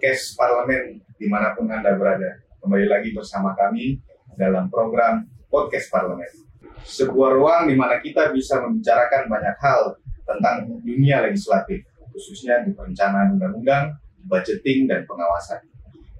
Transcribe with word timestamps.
podcast 0.00 0.32
parlemen 0.32 0.96
di 1.20 1.28
mana 1.28 1.52
pun 1.52 1.68
Anda 1.68 1.92
berada. 1.92 2.40
Kembali 2.64 2.88
lagi 2.88 3.12
bersama 3.12 3.52
kami 3.52 4.00
dalam 4.32 4.72
program 4.72 5.28
Podcast 5.52 5.92
Parlemen. 5.92 6.24
Sebuah 6.88 7.36
ruang 7.36 7.68
di 7.68 7.76
mana 7.76 8.00
kita 8.00 8.32
bisa 8.32 8.64
membicarakan 8.64 9.28
banyak 9.28 9.60
hal 9.60 10.00
tentang 10.24 10.72
dunia 10.80 11.20
legislatif, 11.28 11.84
khususnya 12.16 12.64
di 12.64 12.72
perencanaan 12.72 13.36
undang-undang, 13.36 13.92
budgeting, 14.24 14.88
dan 14.88 15.04
pengawasan. 15.04 15.68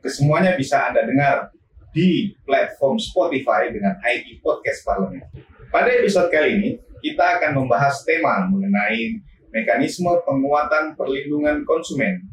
Kesemuanya 0.05 0.61
bisa 0.61 0.85
Anda 0.85 1.09
dengar 1.09 1.49
di 1.97 2.37
platform 2.45 3.01
Spotify 3.01 3.73
dengan 3.73 3.97
ID 4.05 4.45
Podcast 4.45 4.85
Parlemen. 4.85 5.25
Pada 5.73 5.89
episode 5.89 6.29
kali 6.29 6.53
ini, 6.53 6.71
kita 7.01 7.41
akan 7.41 7.65
membahas 7.65 8.05
tema 8.05 8.45
mengenai 8.45 9.25
mekanisme 9.57 10.13
penguatan 10.29 11.01
perlindungan 11.01 11.65
konsumen 11.65 12.29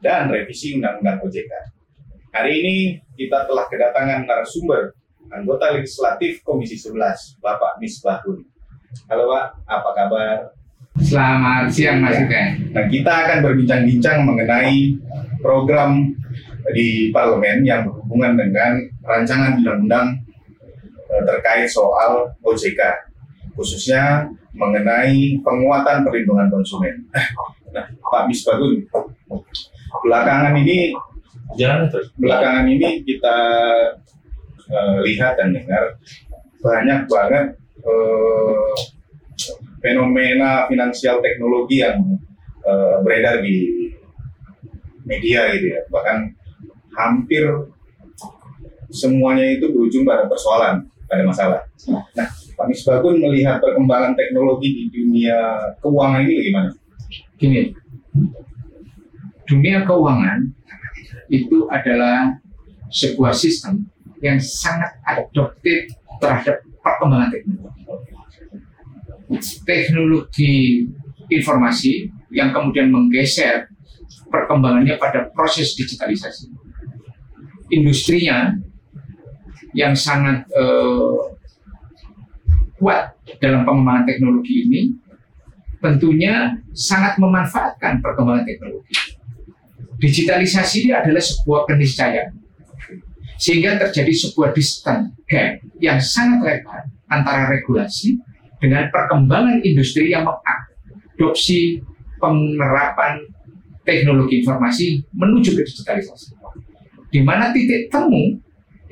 dan 0.00 0.32
revisi 0.32 0.76
Undang-Undang 0.80 1.20
OJK. 1.24 1.52
Hari 2.32 2.52
ini 2.56 2.76
kita 3.20 3.44
telah 3.44 3.68
kedatangan 3.68 4.24
narasumber 4.24 4.96
anggota 5.28 5.76
legislatif 5.76 6.40
Komisi 6.40 6.80
11, 6.80 7.38
Bapak 7.38 7.78
Misbahun. 7.78 8.40
Halo 9.06 9.30
Pak, 9.30 9.44
apa 9.68 9.90
kabar? 9.94 10.36
Selamat 10.98 11.70
siang 11.70 12.02
Mas 12.02 12.18
Yuken. 12.18 12.74
Nah, 12.74 12.84
kita 12.90 13.12
akan 13.12 13.38
berbincang-bincang 13.46 14.26
mengenai 14.26 14.98
program 15.38 16.12
di 16.74 17.14
parlemen 17.14 17.62
yang 17.62 17.86
berhubungan 17.86 18.36
dengan 18.36 18.80
rancangan 19.06 19.62
undang-undang 19.62 20.18
eh, 21.08 21.22
terkait 21.24 21.70
soal 21.70 22.34
OJK, 22.42 22.80
khususnya 23.54 24.26
mengenai 24.56 25.38
penguatan 25.46 26.02
perlindungan 26.02 26.50
konsumen. 26.50 27.06
Nah, 27.70 27.86
Pak 27.86 28.26
Misbahun, 28.26 28.82
belakangan 29.90 30.54
ini 30.62 30.94
Jangan 31.58 31.90
terus. 31.90 32.14
belakangan 32.14 32.66
ini 32.70 33.02
kita 33.02 33.38
eh, 34.70 34.98
lihat 35.06 35.34
dan 35.34 35.50
dengar 35.50 35.98
banyak 36.62 37.00
banget 37.10 37.46
eh, 37.82 38.72
fenomena 39.82 40.70
finansial 40.70 41.18
teknologi 41.18 41.82
yang 41.82 41.98
eh, 42.62 42.96
beredar 43.02 43.42
di 43.42 43.90
media 45.02 45.50
gitu 45.58 45.74
ya 45.74 45.80
bahkan 45.90 46.30
hampir 46.94 47.46
semuanya 48.90 49.46
itu 49.58 49.70
berujung 49.70 50.02
pada 50.02 50.26
persoalan 50.26 50.86
pada 51.10 51.26
masalah. 51.26 51.60
Nah, 51.90 52.28
Pak 52.30 52.66
Misbahun 52.70 53.18
melihat 53.18 53.58
perkembangan 53.58 54.14
teknologi 54.14 54.70
di 54.70 54.84
dunia 54.94 55.58
keuangan 55.82 56.22
ini 56.22 56.34
bagaimana? 56.38 56.70
Gini, 57.34 57.62
dunia 59.46 59.84
keuangan 59.84 60.50
itu 61.30 61.66
adalah 61.70 62.38
sebuah 62.90 63.30
sistem 63.34 63.86
yang 64.20 64.36
sangat 64.42 64.98
adoptif 65.06 65.88
terhadap 66.20 66.60
perkembangan 66.82 67.30
teknologi. 67.32 67.82
Teknologi 69.62 70.54
informasi 71.30 72.10
yang 72.34 72.50
kemudian 72.50 72.90
menggeser 72.90 73.70
perkembangannya 74.28 74.98
pada 74.98 75.30
proses 75.30 75.72
digitalisasi. 75.78 76.50
Industrinya 77.70 78.58
yang 79.70 79.94
sangat 79.94 80.42
eh, 80.50 81.18
kuat 82.74 83.14
dalam 83.38 83.62
pengembangan 83.62 84.04
teknologi 84.08 84.66
ini 84.66 84.80
tentunya 85.80 86.58
sangat 86.74 87.16
memanfaatkan 87.16 88.02
perkembangan 88.02 88.44
teknologi. 88.44 89.09
Digitalisasi 90.00 90.88
ini 90.88 90.92
adalah 90.96 91.20
sebuah 91.20 91.68
keniscayaan 91.68 92.32
sehingga 93.40 93.80
terjadi 93.80 94.12
sebuah 94.12 94.52
distance 94.52 95.16
gap 95.24 95.60
yang 95.80 95.96
sangat 95.96 96.40
lebar 96.44 96.88
antara 97.08 97.48
regulasi 97.48 98.16
dengan 98.60 98.88
perkembangan 98.92 99.64
industri 99.64 100.12
yang 100.12 100.28
mengadopsi 100.28 101.80
penerapan 102.20 103.24
teknologi 103.84 104.44
informasi 104.44 105.00
menuju 105.16 105.56
ke 105.56 105.62
digitalisasi. 105.64 106.36
Di 107.08 107.20
mana 107.24 107.48
titik 107.52 107.88
temu 107.88 108.36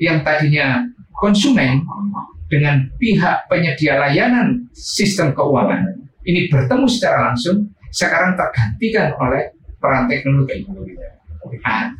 yang 0.01 0.25
tadinya 0.25 0.81
konsumen 1.13 1.85
dengan 2.49 2.89
pihak 2.97 3.45
penyedia 3.45 4.01
layanan 4.01 4.65
sistem 4.73 5.37
keuangan 5.37 5.85
ini 6.25 6.49
bertemu 6.49 6.85
secara 6.89 7.31
langsung 7.31 7.69
sekarang 7.93 8.33
tergantikan 8.33 9.13
oleh 9.21 9.53
peran 9.79 10.05
teknologi. 10.11 10.67
Nah, 11.63 11.95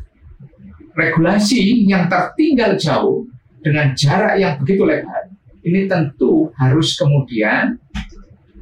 regulasi 0.94 1.88
yang 1.88 2.06
tertinggal 2.06 2.76
jauh 2.76 3.24
dengan 3.60 3.92
jarak 3.96 4.36
yang 4.36 4.56
begitu 4.60 4.84
lebar 4.84 5.28
ini 5.64 5.84
tentu 5.84 6.48
harus 6.56 6.96
kemudian 6.96 7.76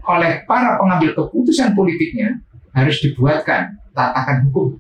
oleh 0.03 0.43
para 0.49 0.81
pengambil 0.81 1.15
keputusan 1.15 1.77
politiknya 1.77 2.41
harus 2.75 2.99
dibuatkan 3.03 3.77
tatakan 3.95 4.47
hukum 4.49 4.79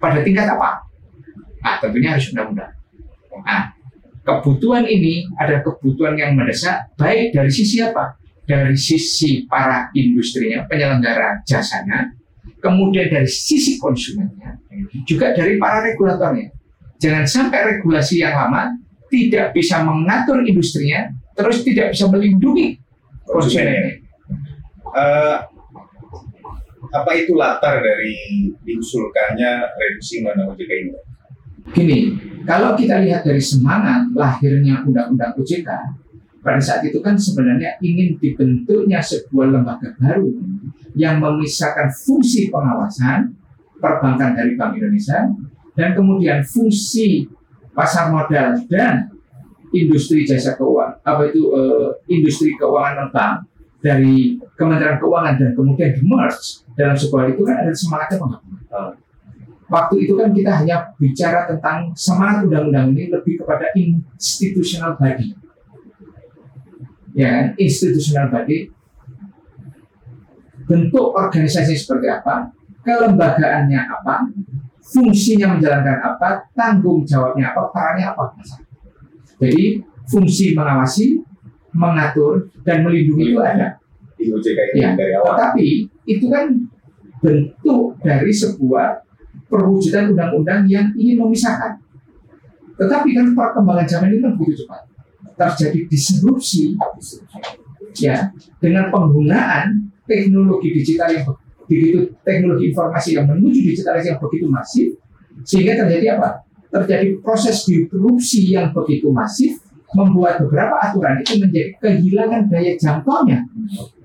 pada 0.00 0.20
tingkat 0.20 0.46
apa? 0.48 0.84
Nah, 1.64 1.80
tentunya 1.80 2.12
harus 2.16 2.28
undang-undang. 2.32 2.72
Nah, 3.44 3.72
kebutuhan 4.24 4.84
ini 4.84 5.24
adalah 5.40 5.64
kebutuhan 5.64 6.14
yang 6.16 6.36
mendesak 6.36 6.92
baik 7.00 7.32
dari 7.32 7.50
sisi 7.50 7.80
apa? 7.80 8.14
Dari 8.44 8.76
sisi 8.76 9.48
para 9.48 9.88
industrinya, 9.96 10.68
penyelenggara 10.68 11.40
jasanya, 11.48 12.12
kemudian 12.64 13.12
dari 13.12 13.28
sisi 13.28 13.76
konsumennya, 13.76 14.56
juga 15.04 15.36
dari 15.36 15.60
para 15.60 15.84
regulatornya. 15.84 16.48
Jangan 16.96 17.28
sampai 17.28 17.76
regulasi 17.76 18.24
yang 18.24 18.32
lama 18.32 18.72
tidak 19.12 19.52
bisa 19.52 19.84
mengatur 19.84 20.40
industrinya, 20.40 21.12
terus 21.36 21.60
tidak 21.60 21.92
bisa 21.92 22.08
melindungi 22.08 22.80
konsumennya. 23.28 24.00
Eh, 24.94 25.38
apa 26.94 27.10
itu 27.18 27.36
latar 27.36 27.84
dari 27.84 28.48
diusulkannya 28.64 29.68
revisi 29.76 30.24
undang-undang 30.24 30.56
OJK 30.56 30.72
ini? 30.72 30.92
Gini, 31.74 31.98
kalau 32.44 32.76
kita 32.76 33.00
lihat 33.02 33.24
dari 33.24 33.40
semangat 33.40 34.12
lahirnya 34.12 34.84
Undang-Undang 34.84 35.32
OJK, 35.40 35.68
pada 36.44 36.60
saat 36.60 36.84
itu 36.84 37.00
kan 37.00 37.16
sebenarnya 37.16 37.80
ingin 37.80 38.20
dibentuknya 38.20 39.00
sebuah 39.00 39.48
lembaga 39.48 39.96
baru 39.96 40.28
yang 40.94 41.18
memisahkan 41.18 41.90
fungsi 41.90 42.50
pengawasan 42.50 43.34
perbankan 43.78 44.38
dari 44.38 44.54
Bank 44.54 44.78
Indonesia 44.78 45.26
dan 45.74 45.92
kemudian 45.92 46.40
fungsi 46.46 47.26
pasar 47.74 48.14
modal 48.14 48.54
dan 48.70 49.10
industri 49.74 50.22
jasa 50.22 50.54
keuangan 50.54 51.02
apa 51.02 51.22
itu 51.34 51.50
eh, 51.50 51.88
industri 52.06 52.54
keuangan 52.54 53.10
non 53.10 53.42
dari 53.84 54.40
Kementerian 54.56 54.96
Keuangan 54.96 55.36
dan 55.36 55.50
kemudian 55.52 55.92
di 55.92 56.00
merge 56.08 56.64
dalam 56.72 56.96
sebuah 56.96 57.36
itu 57.36 57.44
kan 57.44 57.56
ada 57.60 57.72
semangatnya. 57.76 58.16
Waktu 59.68 60.08
itu 60.08 60.16
kan 60.16 60.32
kita 60.32 60.50
hanya 60.64 60.76
bicara 60.96 61.44
tentang 61.44 61.92
semangat 61.92 62.48
undang-undang 62.48 62.96
ini 62.96 63.12
lebih 63.12 63.44
kepada 63.44 63.68
institutional 63.76 64.96
body. 64.96 65.36
Ya, 67.12 67.52
institutional 67.60 68.32
body 68.32 68.72
bentuk 70.64 71.12
organisasi 71.12 71.76
seperti 71.76 72.08
apa, 72.08 72.52
kelembagaannya 72.84 73.80
apa, 73.88 74.28
fungsinya 74.84 75.56
menjalankan 75.56 75.98
apa, 76.04 76.48
tanggung 76.52 77.04
jawabnya 77.04 77.52
apa, 77.52 77.72
perannya 77.72 78.06
apa. 78.12 78.24
Jadi 79.40 79.80
fungsi 80.08 80.52
mengawasi, 80.52 81.20
mengatur, 81.74 82.48
dan 82.62 82.84
melindungi 82.84 83.34
itu 83.34 83.40
ada. 83.40 83.80
Di 84.14 84.30
OJK 84.30 84.78
Ya, 84.78 84.94
dari 84.96 85.12
awal. 85.18 85.36
tetapi 85.36 85.66
itu 86.08 86.26
kan 86.32 86.48
bentuk 87.20 87.98
dari 88.00 88.32
sebuah 88.32 89.04
perwujudan 89.48 90.12
undang-undang 90.12 90.64
yang 90.68 90.92
ingin 90.96 91.20
memisahkan. 91.20 91.80
Tetapi 92.76 93.08
kan 93.16 93.26
perkembangan 93.32 93.86
zaman 93.88 94.08
ini 94.14 94.20
kan 94.22 94.32
begitu 94.38 94.64
cepat. 94.64 94.82
Terjadi 95.34 95.80
disrupsi 95.90 96.78
ya 97.98 98.30
dengan 98.62 98.90
penggunaan 98.90 99.93
teknologi 100.04 100.68
digital 100.72 101.08
yang 101.12 101.24
begitu 101.64 102.12
teknologi 102.20 102.70
informasi 102.70 103.16
yang 103.16 103.26
menuju 103.28 103.60
digitalisasi 103.72 104.12
yang 104.12 104.20
begitu 104.20 104.46
masif 104.52 104.88
sehingga 105.42 105.84
terjadi 105.84 106.20
apa? 106.20 106.44
Terjadi 106.70 107.18
proses 107.22 107.62
disrupsi 107.64 108.50
yang 108.50 108.74
begitu 108.74 109.10
masif 109.14 109.62
membuat 109.94 110.42
beberapa 110.42 110.74
aturan 110.82 111.22
itu 111.22 111.38
menjadi 111.38 111.70
kehilangan 111.78 112.50
daya 112.50 112.74
jangkaunya 112.74 113.46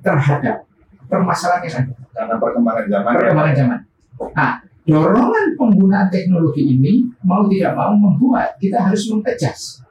terhadap 0.05 0.69
permasalahan 1.09 1.65
yang 1.65 1.75
ada 1.81 1.93
Karena 2.13 2.35
perkembangan 2.37 2.85
zaman. 2.85 3.09
ya. 3.09 3.17
perkembangan 3.17 3.55
zaman. 3.57 3.79
Nah, 4.37 4.51
dorongan 4.85 5.45
penggunaan 5.57 6.07
teknologi 6.13 6.63
ini 6.77 6.93
mau 7.25 7.49
tidak 7.49 7.73
mau 7.73 7.93
membuat 7.97 8.53
kita 8.61 8.77
harus 8.85 9.09
mengejas. 9.09 9.81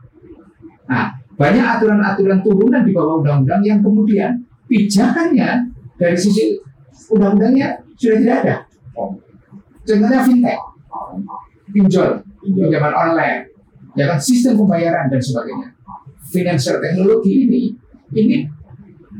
Nah, 0.86 1.18
banyak 1.34 1.62
aturan-aturan 1.62 2.42
turunan 2.42 2.82
di 2.86 2.92
bawah 2.94 3.22
undang-undang 3.22 3.62
yang 3.62 3.78
kemudian 3.82 4.38
pijakannya 4.70 5.77
dari 5.98 6.14
sisi 6.14 6.56
undang-undangnya 7.10 7.82
sudah 7.98 8.16
tidak 8.22 8.36
ada. 8.46 8.56
Oh, 8.94 9.18
Contohnya 9.82 10.20
fintech. 10.22 10.60
pinjol, 11.68 12.24
pinjaman 12.40 12.94
online, 12.96 13.44
ya 13.92 14.08
kan 14.08 14.16
sistem 14.16 14.56
pembayaran 14.56 15.12
dan 15.12 15.20
sebagainya. 15.20 15.68
Financial 16.32 16.80
teknologi 16.80 17.44
ini 17.44 17.76
ini 18.16 18.48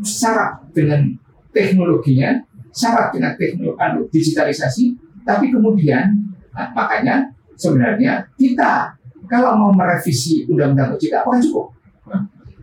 syarat 0.00 0.64
dengan 0.72 1.12
teknologinya, 1.52 2.40
syarat 2.72 3.12
dengan 3.12 3.36
teknologi 3.36 3.76
anu, 3.76 4.00
digitalisasi, 4.08 4.96
tapi 5.28 5.52
kemudian 5.52 6.08
nah, 6.56 6.72
makanya 6.72 7.28
sebenarnya 7.52 8.24
kita 8.40 8.96
kalau 9.28 9.60
mau 9.60 9.72
merevisi 9.76 10.48
undang-undang 10.48 10.96
OJK 10.96 11.20
apakah 11.20 11.40
cukup? 11.44 11.66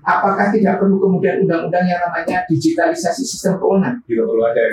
Apakah 0.06 0.54
tidak 0.54 0.78
perlu 0.78 1.02
kemudian 1.02 1.42
undang-undang 1.42 1.82
yang 1.90 1.98
namanya 1.98 2.46
digitalisasi 2.46 3.26
sistem 3.26 3.58
keuangan? 3.58 3.98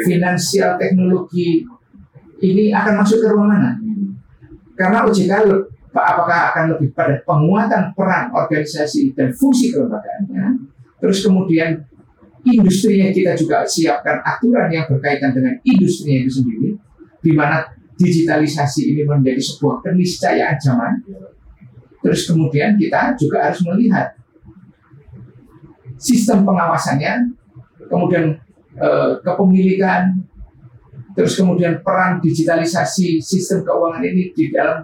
Finansial 0.05 0.76
teknologi 0.76 1.64
ini 2.44 2.69
akan 2.69 3.00
masuk 3.00 3.25
ke 3.25 3.26
ruang 3.32 3.49
mana? 3.49 3.73
Karena 4.76 5.08
OJK 5.08 5.32
apakah 5.93 6.52
akan 6.52 6.64
lebih 6.76 6.93
pada 6.93 7.17
penguatan 7.25 7.96
peran 7.96 8.29
organisasi 8.32 9.17
dan 9.17 9.32
fungsi 9.32 9.73
kelembagaannya, 9.73 10.69
terus 11.00 11.25
kemudian 11.25 11.81
industri 12.44 13.00
yang 13.00 13.12
kita 13.12 13.37
juga 13.37 13.64
siapkan 13.64 14.20
aturan 14.25 14.69
yang 14.69 14.84
berkaitan 14.88 15.32
dengan 15.32 15.56
industri 15.64 16.25
itu 16.25 16.43
sendiri, 16.43 16.76
di 17.25 17.32
mana 17.32 17.64
digitalisasi 17.96 18.96
ini 18.96 19.05
menjadi 19.05 19.40
sebuah 19.40 19.84
keniscayaan 19.84 20.56
zaman. 20.58 20.93
Terus 22.02 22.26
kemudian 22.26 22.75
kita 22.75 23.14
juga 23.14 23.46
harus 23.46 23.62
melihat 23.62 24.17
sistem 26.02 26.43
pengawasannya, 26.43 27.31
kemudian 27.87 28.34
eh, 28.75 29.10
kepemilikan, 29.22 30.19
terus 31.14 31.38
kemudian 31.38 31.78
peran 31.87 32.19
digitalisasi 32.19 33.22
sistem 33.22 33.62
keuangan 33.62 34.02
ini 34.02 34.34
di 34.34 34.50
dalam 34.50 34.82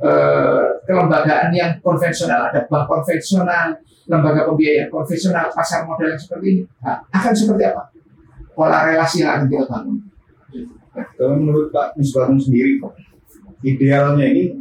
eh, 0.00 0.80
kelembagaan 0.88 1.52
yang 1.52 1.76
konvensional, 1.84 2.48
ada 2.48 2.64
bank 2.64 2.88
konvensional, 2.88 3.76
lembaga 4.08 4.48
pembiayaan 4.48 4.88
konvensional, 4.88 5.52
pasar 5.52 5.84
modal 5.84 6.08
yang 6.08 6.20
seperti 6.20 6.46
ini, 6.48 6.62
nah, 6.80 7.04
akan 7.12 7.32
seperti 7.36 7.62
apa? 7.68 7.82
Pola 8.56 8.88
relasi 8.88 9.20
yang 9.20 9.36
akan 9.36 9.44
kita 9.52 9.66
bangun. 9.68 9.98
Kalau 11.18 11.34
menurut 11.34 11.74
Pak 11.74 11.98
Misbahun 11.98 12.38
sendiri, 12.38 12.78
idealnya 13.66 14.30
ini 14.30 14.54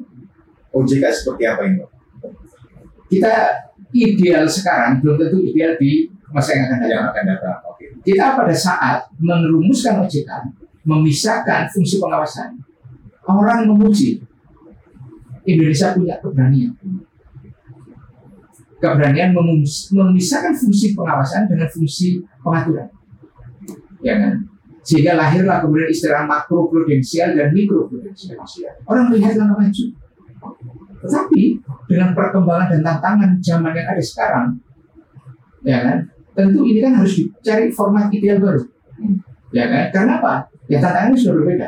OJK 0.73 1.05
seperti 1.13 1.43
apa 1.45 1.61
ini? 1.69 1.85
Kita 3.05 3.33
ideal 3.93 4.49
sekarang 4.49 4.99
belum 4.99 5.15
tentu 5.21 5.37
ideal 5.39 5.77
di 5.77 6.09
masa 6.33 6.57
yang 6.57 6.65
akan 6.67 6.77
datang. 6.81 6.89
Yang 6.89 7.05
akan 7.05 7.23
datang. 7.29 7.57
Oke. 7.69 7.85
Kita 8.01 8.25
pada 8.35 8.55
saat 8.57 8.99
merumuskan 9.21 10.01
OJK, 10.03 10.29
memisahkan 10.83 11.69
fungsi 11.71 12.01
pengawasan, 12.01 12.59
orang 13.29 13.69
memuji 13.69 14.19
Indonesia 15.47 15.95
punya 15.95 16.17
keberanian. 16.19 16.73
Keberanian 18.83 19.31
memisahkan 19.95 20.51
fungsi 20.59 20.91
pengawasan 20.91 21.47
dengan 21.47 21.71
fungsi 21.71 22.19
pengaturan. 22.43 22.91
Ya 24.03 24.19
kan? 24.19 24.33
Sehingga 24.83 25.15
lahirlah 25.15 25.63
kemudian 25.63 25.87
istilah 25.87 26.27
makro 26.27 26.67
prudensial 26.67 27.31
dan 27.39 27.55
mikro 27.55 27.87
prudensial. 27.87 28.43
Orang 28.83 29.07
melihat 29.07 29.39
langkah 29.39 29.63
maju. 29.63 29.85
Tetapi 31.03 31.41
dengan 31.91 32.15
perkembangan 32.15 32.67
dan 32.71 32.81
tantangan 32.81 33.31
zaman 33.43 33.75
yang 33.75 33.87
ada 33.91 34.03
sekarang, 34.03 34.47
ya 35.67 35.77
kan, 35.83 35.97
tentu 36.31 36.63
ini 36.63 36.79
kan 36.79 36.95
harus 36.95 37.13
dicari 37.19 37.67
format 37.69 38.07
ideal 38.09 38.39
baru. 38.39 38.63
Ya 39.51 39.67
kan? 39.67 39.83
Karena 39.91 40.13
apa? 40.23 40.33
Ya 40.71 40.79
tantangannya 40.79 41.19
sudah 41.19 41.35
berbeda. 41.43 41.67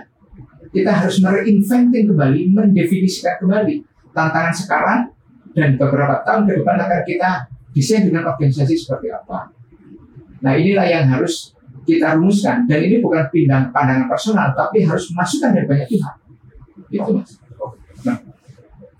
Kita 0.71 0.91
harus 0.91 1.19
mereinventing 1.19 2.11
kembali, 2.11 2.41
mendefinisikan 2.51 3.39
kembali 3.43 3.83
tantangan 4.15 4.55
sekarang 4.55 4.99
dan 5.55 5.75
beberapa 5.75 6.23
tahun 6.23 6.47
ke 6.47 6.51
depan 6.63 6.75
akan 6.83 7.01
kita 7.03 7.31
desain 7.75 8.07
dengan 8.07 8.31
organisasi 8.31 8.75
seperti 8.75 9.11
apa. 9.11 9.51
Nah 10.43 10.53
inilah 10.55 10.88
yang 10.88 11.07
harus 11.11 11.55
kita 11.85 12.17
rumuskan 12.17 12.65
dan 12.65 12.79
ini 12.81 12.97
bukan 12.99 13.29
pindah 13.29 13.69
pandangan 13.69 14.09
personal 14.09 14.51
tapi 14.57 14.83
harus 14.83 15.13
masukan 15.13 15.53
dari 15.53 15.69
banyak 15.69 15.88
pihak 15.88 16.15
itu 16.89 17.09
mas 17.13 17.31
nah 18.01 18.17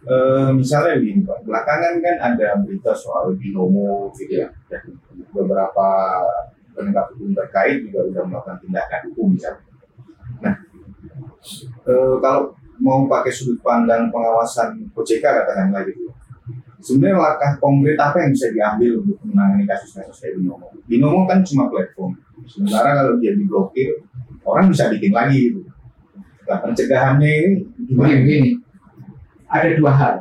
e, 0.06 0.16
misalnya 0.56 1.02
begini 1.02 1.22
pak 1.26 1.40
belakangan 1.44 1.94
kan 2.00 2.16
ada 2.22 2.48
berita 2.62 2.94
soal 2.96 3.34
binomo 3.36 4.14
gitu 4.16 4.46
ya 4.46 4.48
beberapa 5.34 5.88
penegak 6.78 7.12
hukum 7.16 7.34
terkait 7.34 7.84
juga 7.84 8.06
sudah 8.08 8.24
melakukan 8.30 8.58
tindakan 8.64 9.02
hukum 9.12 9.28
misalnya 9.34 9.64
nah 10.40 10.56
e, 11.90 11.94
kalau 12.22 12.54
mau 12.80 13.08
pakai 13.10 13.32
sudut 13.32 13.60
pandang 13.66 14.14
pengawasan 14.14 14.84
OJK 14.94 15.24
katakanlah 15.24 15.84
gitu 15.88 16.12
sebenarnya 16.80 17.18
langkah 17.18 17.52
konkret 17.58 17.98
apa 17.98 18.22
yang 18.22 18.32
bisa 18.36 18.48
diambil 18.54 18.92
untuk 19.02 19.18
menangani 19.26 19.66
kasus-kasus 19.66 20.22
kayak 20.22 20.38
binomo 20.38 20.68
binomo 20.86 21.26
kan 21.26 21.42
cuma 21.42 21.72
platform 21.72 22.14
Sementara 22.46 22.90
kalau 23.02 23.14
dia 23.18 23.34
diblokir, 23.34 24.06
orang 24.46 24.70
bisa 24.70 24.92
bikin 24.94 25.16
lagi 25.16 25.50
gitu. 25.50 25.62
Nah, 26.46 26.62
pencegahannya 26.62 27.32
ini 27.32 27.50
gimana? 27.90 28.16
Begini. 28.22 28.52
Ada 29.50 29.78
dua 29.78 29.92
hal. 29.94 30.16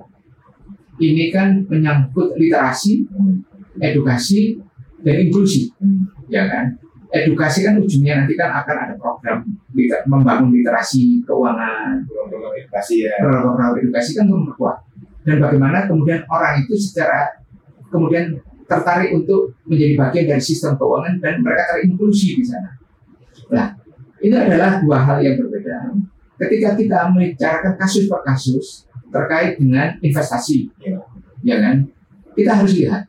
Ini 1.00 1.34
kan 1.34 1.66
menyangkut 1.66 2.38
literasi, 2.38 3.02
edukasi, 3.82 4.62
dan 5.02 5.16
inklusi. 5.26 5.74
Ya 6.30 6.46
kan? 6.46 6.78
Edukasi 7.14 7.62
kan 7.62 7.78
ujungnya 7.78 8.24
nanti 8.24 8.34
kan 8.34 8.50
akan 8.50 8.76
ada 8.88 8.94
program 8.98 9.46
liter 9.70 10.02
membangun 10.10 10.50
literasi 10.50 11.22
keuangan, 11.22 12.02
program 12.10 12.50
edukasi 12.58 13.06
ya. 13.06 13.14
Program 13.22 13.70
edukasi 13.78 14.10
kan 14.18 14.26
memperkuat. 14.26 14.76
Dan 15.22 15.38
bagaimana 15.38 15.86
kemudian 15.86 16.26
orang 16.26 16.62
itu 16.66 16.74
secara 16.74 17.38
kemudian 17.88 18.34
tertarik 18.66 19.14
untuk 19.14 19.54
menjadi 19.68 19.94
bagian 19.94 20.26
dari 20.34 20.42
sistem 20.42 20.74
keuangan 20.74 21.22
dan 21.22 21.38
mereka 21.38 21.62
terinklusi 21.74 22.40
di 22.40 22.44
sana. 22.44 22.70
Nah, 23.52 23.66
ini 24.24 24.34
adalah 24.34 24.80
dua 24.82 24.98
hal 25.04 25.18
yang 25.20 25.36
berbeda. 25.38 25.94
Ketika 26.34 26.74
kita 26.74 27.14
membicarakan 27.14 27.78
kasus 27.78 28.10
per 28.10 28.20
kasus 28.26 28.66
terkait 29.14 29.54
dengan 29.62 29.94
investasi, 30.02 30.66
ya 31.46 31.56
kan? 31.62 31.86
Kita 32.34 32.50
harus 32.58 32.74
lihat 32.74 33.06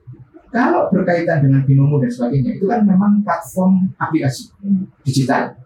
kalau 0.53 0.87
berkaitan 0.93 1.41
dengan 1.41 1.65
binomo 1.65 1.97
dan 1.97 2.13
sebagainya 2.13 2.61
itu 2.61 2.69
kan 2.69 2.85
memang 2.85 3.25
platform 3.25 3.89
aplikasi 3.97 4.53
digital 5.01 5.57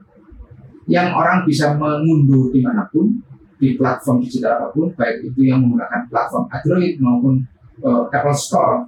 yang 0.87 1.11
orang 1.11 1.43
bisa 1.43 1.75
mengunduh 1.75 2.49
di 2.49 2.63
mana 2.63 2.87
pun 2.87 3.19
di 3.59 3.75
platform 3.75 4.23
digital 4.23 4.57
apa 4.57 4.67
pun, 4.71 4.87
baik 4.95 5.27
itu 5.27 5.45
yang 5.45 5.59
menggunakan 5.59 6.07
platform 6.07 6.47
Android 6.47 6.95
maupun 7.03 7.43
uh, 7.83 8.07
Apple 8.07 8.33
Store 8.33 8.87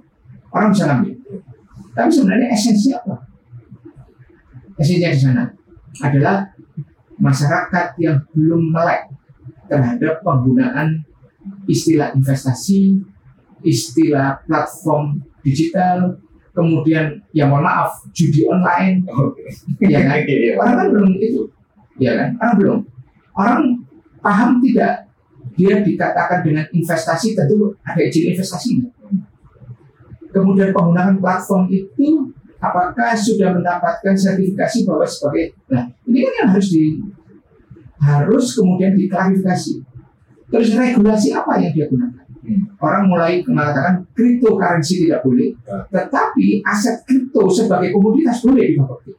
Orang 0.52 0.68
bisa 0.68 0.84
ngambil. 0.84 1.16
Tapi 1.96 2.10
sebenarnya 2.12 2.48
esensinya 2.52 2.96
apa? 3.00 3.16
Esensinya 4.76 5.08
di 5.08 5.20
sana 5.20 5.44
adalah 6.04 6.44
masyarakat 7.16 7.96
yang 7.96 8.20
belum 8.36 8.68
melek 8.68 9.08
terhadap 9.68 10.20
penggunaan 10.20 11.00
istilah 11.66 12.14
investasi, 12.14 13.02
istilah 13.62 14.42
platform 14.46 15.22
digital, 15.42 16.18
kemudian 16.52 17.22
ya 17.34 17.46
mohon 17.46 17.66
maaf 17.66 18.02
judi 18.14 18.46
online, 18.46 19.06
ya 19.82 20.02
kan? 20.06 20.22
Orang 20.58 20.76
kan 20.76 20.86
belum 20.90 21.10
itu, 21.18 21.42
ya 21.98 22.12
kan? 22.18 22.28
Orang 22.38 22.54
belum. 22.58 22.78
Orang 23.32 23.60
paham 24.22 24.60
tidak 24.60 25.08
dia 25.52 25.84
dikatakan 25.84 26.40
dengan 26.46 26.64
investasi 26.72 27.36
tentu 27.36 27.76
ada 27.84 28.00
izin 28.00 28.32
investasinya 28.32 28.88
kemudian 30.32 30.72
penggunaan 30.72 31.20
platform 31.20 31.68
itu 31.68 32.32
apakah 32.56 33.12
sudah 33.12 33.52
mendapatkan 33.52 34.16
sertifikasi 34.16 34.88
bahwa 34.88 35.04
sebagai 35.04 35.52
nah 35.68 35.84
ini 36.08 36.24
kan 36.24 36.32
yang 36.40 36.48
harus 36.56 36.68
di 36.72 36.84
harus 38.02 38.46
kemudian 38.56 38.96
diklarifikasi 38.96 39.84
terus 40.52 40.68
regulasi 40.76 41.32
apa 41.32 41.56
yang 41.56 41.72
dia 41.72 41.86
gunakan 41.88 42.24
hmm. 42.44 42.76
orang 42.76 43.04
mulai 43.08 43.32
mengatakan 43.48 44.04
cryptocurrency 44.12 45.08
tidak 45.08 45.24
boleh 45.24 45.56
ya. 45.64 45.80
tetapi 45.88 46.60
aset 46.60 47.00
kripto 47.08 47.48
sebagai 47.48 47.90
komoditas 47.96 48.44
boleh 48.44 48.64
di 48.68 48.74
Bapepti 48.76 49.10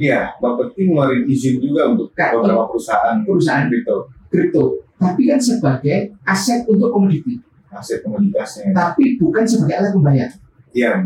iya 0.00 0.32
Bapepti 0.40 0.88
ngeluarin 0.88 1.28
izin 1.28 1.60
juga 1.60 1.92
untuk 1.92 2.08
beberapa 2.16 2.64
perusahaan 2.72 3.20
perusahaan 3.20 3.68
kripto 3.68 4.08
kripto 4.32 4.80
tapi 4.96 5.28
kan 5.28 5.40
sebagai 5.40 6.16
aset 6.24 6.64
untuk 6.64 6.88
komoditi 6.88 7.36
aset 7.68 8.00
komoditasnya 8.00 8.72
tapi 8.72 9.20
bukan 9.20 9.44
sebagai 9.44 9.76
alat 9.76 9.92
pembayaran 9.92 10.40
Iya, 10.70 11.02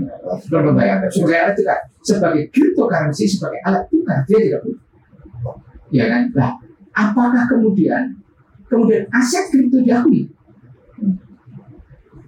membayar 0.52 1.00
sebagai 1.08 1.40
alat 1.40 1.54
tukar. 1.56 1.80
Sebagai 2.04 2.42
cryptocurrency, 2.52 3.24
sebagai 3.24 3.64
alat 3.64 3.88
tukar, 3.88 4.20
dia 4.28 4.38
tidak 4.44 4.60
boleh. 4.60 4.80
Ya 5.88 6.04
kan? 6.12 6.22
Nah, 6.36 6.52
apakah 6.92 7.48
kemudian 7.48 8.12
kemudian 8.74 9.06
aset 9.14 9.48
kripto 9.54 9.78
diakui? 9.86 10.26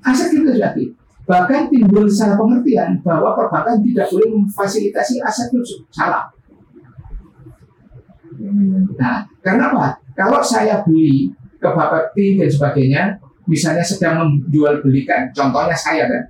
Aset 0.07 0.31
kripto 0.31 0.55
diakui. 0.55 0.95
Bahkan 1.27 1.67
timbul 1.75 2.07
salah 2.07 2.39
pengertian 2.39 3.03
bahwa 3.03 3.35
perbankan 3.35 3.83
tidak 3.83 4.07
boleh 4.15 4.31
memfasilitasi 4.31 5.19
aset 5.27 5.51
kripto. 5.51 5.83
Salah. 5.91 6.31
Nah, 8.95 9.27
karena 9.43 9.75
apa? 9.75 9.99
Kalau 10.15 10.39
saya 10.39 10.87
beli 10.87 11.35
ke 11.59 11.67
Bapepti 11.67 12.39
dan 12.39 12.49
sebagainya, 12.49 13.03
misalnya 13.51 13.83
sedang 13.83 14.23
menjual 14.23 14.81
belikan, 14.87 15.29
contohnya 15.35 15.75
saya 15.75 16.07
kan, 16.07 16.23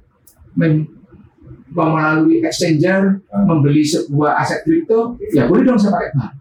melalui 1.77 2.41
exchanger 2.41 3.21
Hmm. 3.29 3.45
membeli 3.45 3.85
sebuah 3.85 4.41
aset 4.41 4.65
kripto, 4.65 5.13
ya 5.35 5.45
boleh 5.45 5.63
dong 5.67 5.77
saya 5.77 5.93
pakai 5.93 6.11
bank. 6.17 6.33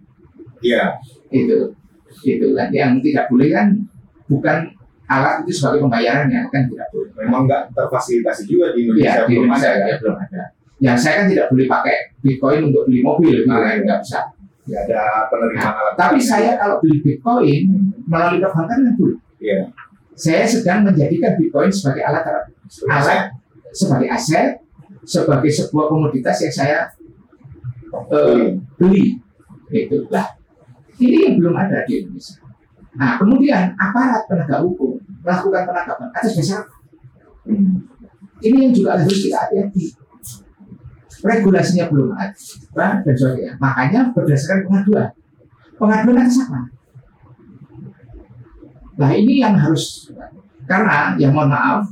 Iya. 0.64 0.84
Itu, 1.28 1.76
itu 2.24 2.48
kan 2.56 2.70
yang 2.72 2.98
tidak 3.04 3.28
boleh 3.28 3.50
kan 3.52 3.68
bukan 4.32 4.58
alat 5.06 5.46
itu 5.46 5.52
sebagai 5.54 5.86
pembayarannya 5.86 6.50
kan 6.50 6.66
tidak 6.66 6.88
boleh. 6.90 7.12
Memang 7.20 7.46
nggak 7.46 7.74
terfasilitasi 7.78 8.44
juga 8.50 8.74
di 8.74 8.90
Indonesia. 8.90 9.06
Ya, 9.06 9.24
di 9.26 9.34
belum 9.38 9.46
Indonesia 9.50 9.70
ada, 9.70 9.86
ya, 9.86 9.96
belum 10.02 10.16
ada. 10.18 10.42
Ya 10.76 10.92
saya 11.00 11.14
kan 11.24 11.26
tidak 11.32 11.46
boleh 11.54 11.66
pakai 11.72 11.96
Bitcoin 12.20 12.60
untuk 12.68 12.84
beli 12.90 13.00
mobil, 13.00 13.32
gitu 13.42 13.48
Ah, 13.48 13.64
kan, 13.64 13.76
iya. 13.80 13.84
nggak 13.86 14.00
bisa. 14.04 14.20
Nggak 14.66 14.82
ada 14.90 15.02
penerimaan 15.30 15.74
alat. 15.78 15.94
Tapi 15.96 16.20
saya 16.20 16.52
kalau 16.58 16.76
beli 16.82 16.98
Bitcoin 17.06 17.64
melalui 18.10 18.40
perbankan 18.42 18.78
kan 18.82 18.94
boleh. 18.98 19.18
Iya. 19.40 19.60
Saya 20.16 20.44
sedang 20.48 20.88
menjadikan 20.88 21.36
Bitcoin 21.38 21.70
sebagai 21.72 22.04
alat 22.04 22.24
alat 22.28 23.30
sebagai 23.76 24.08
aset, 24.08 24.64
sebagai 25.04 25.52
sebuah 25.52 25.86
komoditas 25.92 26.40
yang 26.42 26.54
saya 26.56 26.78
eh, 28.10 28.58
beli. 28.80 29.20
Itu 29.70 30.08
lah. 30.10 30.45
Ini 30.96 31.18
yang 31.28 31.36
belum 31.42 31.56
ada 31.56 31.84
di 31.84 32.04
Indonesia. 32.04 32.40
Nah, 32.96 33.20
kemudian 33.20 33.76
aparat 33.76 34.24
penegak 34.32 34.64
hukum 34.64 34.96
melakukan 35.26 35.68
penangkapan 35.68 36.08
atas 36.16 36.32
dasar 36.40 36.64
ini 38.44 38.58
yang 38.68 38.74
juga 38.74 39.00
harus 39.00 39.16
kita 39.26 39.38
hati-hati. 39.48 39.86
Regulasinya 41.26 41.86
belum 41.90 42.14
ada 42.14 42.38
dan 42.76 43.16
sebagainya. 43.18 43.54
Makanya 43.58 44.00
berdasarkan 44.14 44.60
pengaduan. 44.70 45.10
Pengaduan 45.76 46.18
atas 46.22 46.38
apa? 46.46 46.60
Nah 48.96 49.12
ini 49.12 49.44
yang 49.44 49.58
harus 49.60 50.08
karena 50.66 51.20
yang 51.20 51.36
mohon 51.36 51.52
maaf 51.52 51.84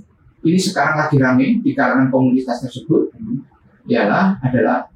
ini 0.44 0.60
sekarang 0.60 1.00
lagi 1.00 1.20
rame 1.20 1.60
di 1.62 1.72
kalangan 1.76 2.08
komunitas 2.12 2.64
tersebut 2.64 3.12
ialah 3.88 4.40
adalah 4.40 4.88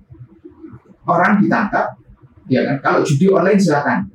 orang 1.08 1.44
ditangkap 1.44 2.00
ya 2.48 2.62
kan 2.64 2.78
kalau 2.80 3.00
judi 3.04 3.28
online 3.28 3.60
silakan 3.60 4.08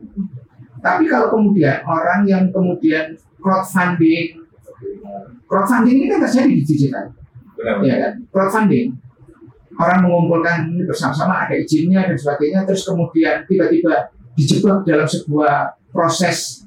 tapi 0.83 1.07
kalau 1.07 1.31
kemudian 1.31 1.79
orang 1.87 2.27
yang 2.27 2.45
kemudian 2.51 3.15
crowdfunding 3.39 4.41
crowdfunding 5.47 5.97
ini 6.03 6.07
kan 6.11 6.21
terjadi 6.27 6.53
di 6.53 6.65
digital 6.65 7.07
Benar. 7.55 7.77
ya 7.85 7.95
kan 8.09 8.13
crowdfunding 8.33 8.97
orang 9.77 10.05
mengumpulkan 10.05 10.69
ini 10.69 10.85
bersama-sama 10.85 11.49
ada 11.49 11.55
izinnya 11.57 12.05
dan 12.05 12.17
sebagainya 12.17 12.65
terus 12.69 12.85
kemudian 12.85 13.45
tiba-tiba 13.49 14.13
dijebak 14.37 14.85
dalam 14.85 15.09
sebuah 15.09 15.77
proses 15.93 16.65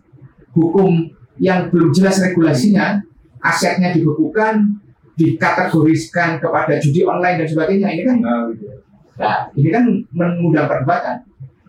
hukum 0.54 1.10
yang 1.42 1.68
belum 1.70 1.92
jelas 1.92 2.22
regulasinya 2.22 3.02
asetnya 3.44 3.94
dibekukan 3.94 4.80
dikategoriskan 5.16 6.40
kepada 6.44 6.76
judi 6.80 7.08
online 7.08 7.44
dan 7.44 7.48
sebagainya 7.48 7.88
ini 7.92 8.04
kan 8.04 8.18
Nah, 8.20 8.42
gitu. 8.52 8.68
Nah, 9.16 9.48
ini 9.56 9.70
kan 9.72 9.84
mengundang 10.12 10.68
perdebatan. 10.68 11.24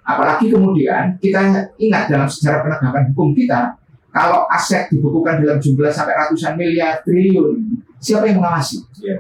Apalagi 0.07 0.47
kemudian 0.55 1.19
kita 1.19 1.67
ingat 1.83 2.07
dalam 2.07 2.31
sejarah 2.31 2.63
penegakan 2.63 3.11
hukum 3.11 3.35
kita, 3.35 3.75
kalau 4.15 4.47
aset 4.47 4.87
dibekukan 4.87 5.43
dalam 5.43 5.59
jumlah 5.59 5.91
sampai 5.91 6.15
ratusan 6.15 6.55
miliar 6.55 7.03
triliun, 7.03 7.59
siapa 7.99 8.31
yang 8.31 8.39
mengawasi? 8.39 8.87
Iya. 9.03 9.17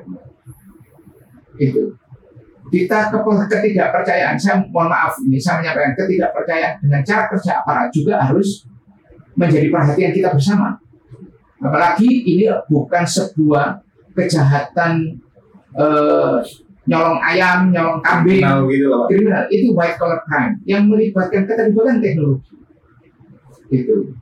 Itu. 1.59 1.91
Kita 2.71 3.11
ke 3.11 3.19
ketidakpercayaan, 3.23 4.39
saya 4.39 4.63
mohon 4.63 4.91
maaf 4.91 5.19
ini, 5.23 5.39
saya 5.39 5.63
menyampaikan 5.63 5.95
ketidakpercayaan 5.99 6.79
dengan 6.83 7.03
cara 7.03 7.23
kerja 7.31 7.63
aparat 7.63 7.91
juga 7.91 8.23
harus 8.23 8.67
menjadi 9.35 9.69
perhatian 9.71 10.11
kita 10.15 10.31
bersama. 10.35 10.79
Apalagi 11.63 12.27
ini 12.27 12.47
bukan 12.71 13.05
sebuah 13.07 13.83
kejahatan 14.15 15.19
eh, 15.77 16.39
nyolong 16.87 17.19
ayam, 17.19 17.75
nyolong 17.75 17.99
kambing, 17.99 18.43
Nah, 18.47 18.63
gitu 18.71 18.87
Pak. 18.89 19.07
kriminal 19.11 19.45
itu 19.51 19.67
white 19.75 19.97
collar 19.99 20.23
crime 20.23 20.55
yang 20.65 20.87
melibatkan 20.87 21.43
keterlibatan 21.45 21.99
teknologi. 21.99 22.55
Itu 23.75 24.15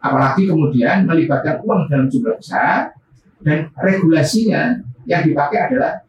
apalagi 0.00 0.48
kemudian 0.48 1.04
melibatkan 1.04 1.60
uang 1.60 1.92
dalam 1.92 2.08
jumlah 2.08 2.40
besar 2.40 2.96
dan 3.44 3.68
regulasinya 3.76 4.80
yang 5.04 5.24
dipakai 5.28 5.68
adalah 5.68 6.00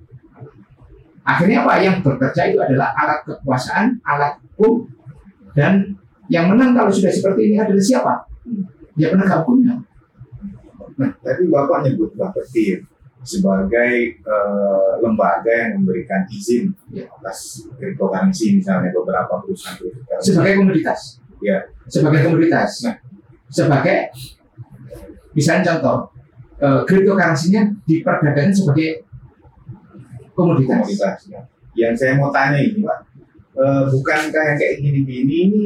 akhirnya 1.28 1.68
apa? 1.68 1.74
Yang 1.84 1.98
bekerja 2.08 2.42
itu 2.52 2.58
adalah 2.64 2.96
alat 2.96 3.20
kekuasaan 3.28 4.00
alat 4.08 4.40
hukum 4.56 4.88
dan 5.52 6.00
yang 6.32 6.48
menang 6.48 6.72
kalau 6.72 6.88
sudah 6.88 7.12
seperti 7.12 7.52
ini 7.52 7.60
adalah 7.60 7.84
siapa? 7.84 8.14
Ya 8.96 9.12
penegak 9.12 9.44
hukumnya. 9.44 9.84
Nah, 10.96 11.12
tadi 11.20 11.44
Bapak 11.52 11.84
nyebut 11.84 12.16
Bapepti 12.16 12.80
sebagai 13.22 13.94
eh, 14.18 14.92
lembaga 14.98 15.50
yang 15.50 15.80
memberikan 15.80 16.26
izin 16.28 16.74
Ya. 16.90 17.06
atas 17.12 17.64
cryptocurrency 17.76 18.58
misalnya 18.58 18.90
beberapa 18.90 19.38
perusahaan 19.40 19.78
cryptocurrency. 19.78 20.26
sebagai 20.28 20.54
komoditas 20.58 21.00
Ya. 21.40 21.58
sebagai 21.86 22.20
komoditas 22.24 22.72
Nah. 22.84 22.96
sebagai 23.48 23.98
misalnya 25.32 25.64
contoh 25.70 25.98
eh, 26.58 26.82
cryptocurrency-nya 26.84 27.62
diperdagangkan 27.84 28.50
sebagai 28.52 29.06
komoditas. 30.32 30.78
komoditas. 30.78 31.18
ya. 31.28 31.42
Yang 31.74 31.94
saya 31.98 32.14
mau 32.16 32.30
tanya 32.30 32.58
ini 32.58 32.82
Pak, 32.82 33.00
eh, 33.56 33.84
bukankah 33.88 34.44
yang 34.46 34.58
kayak 34.58 34.76
gini-gini 34.78 35.36
ini 35.48 35.64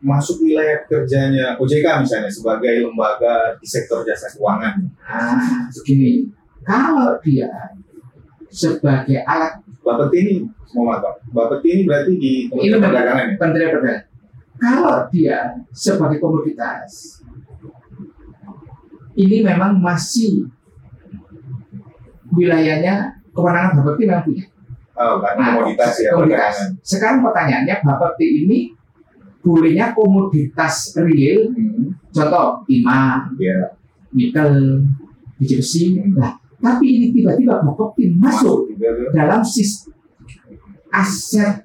masuk 0.00 0.40
wilayah 0.42 0.84
kerjanya 0.84 1.56
OJK 1.56 1.86
misalnya 1.98 2.28
sebagai 2.28 2.84
lembaga 2.84 3.56
di 3.56 3.64
sektor 3.64 4.00
jasa 4.00 4.28
keuangan? 4.30 4.84
Ah, 5.00 5.64
begini, 5.72 6.28
kalau 6.64 7.20
dia 7.20 7.50
sebagai 8.48 9.20
alat 9.24 9.60
Bapepti 9.84 10.16
ini 10.16 10.34
mau 10.72 10.90
apa? 10.90 11.20
Bapepti 11.28 11.68
ini 11.70 11.82
berarti 11.84 12.12
di 12.16 12.32
Kementerian 12.48 12.80
Perdagangan 12.80 13.26
ya? 13.28 13.36
Menteri 13.36 13.64
Perdagangan, 13.68 14.02
kalau 14.56 14.96
dia 15.12 15.38
sebagai 15.70 16.18
komoditas, 16.18 17.20
ini 19.14 19.44
memang 19.44 19.78
masih 19.78 20.48
wilayahnya 22.32 23.20
kewenangan 23.30 23.78
Bapepti 23.78 24.02
memang 24.08 24.24
punya. 24.24 24.44
Oh, 24.94 25.18
Nah, 25.18 25.58
komoditas 25.58 25.92
ya 25.98 26.10
komoditas. 26.14 26.54
perdagangan. 26.54 26.68
Sekarang 26.80 27.18
pertanyaannya 27.22 27.76
Bapepti 27.82 28.26
ini 28.46 28.58
bolehnya 29.44 29.92
komoditas 29.92 30.96
real, 30.96 31.52
Hmm, 31.52 31.92
contoh 32.08 32.64
timah, 32.64 33.28
ya, 33.36 33.74
nikel, 34.16 34.80
biji 35.36 35.60
besi. 35.60 35.82
Nah, 36.14 36.40
tapi 36.64 36.86
ini 36.88 37.06
tiba-tiba 37.12 37.60
Bapepti 37.60 38.08
masuk 38.16 38.72
dalam 39.12 39.44
sis 39.44 39.84
aset 40.88 41.60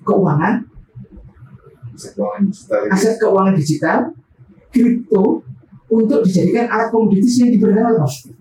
keuangan, 0.00 0.64
Aset 2.88 3.20
keuangan 3.20 3.52
digital 3.52 4.16
kripto 4.72 5.44
untuk 5.92 6.24
dijadikan 6.24 6.72
alat 6.72 6.88
komoditas 6.88 7.36
yang 7.36 7.52
Bapepti. 7.52 8.32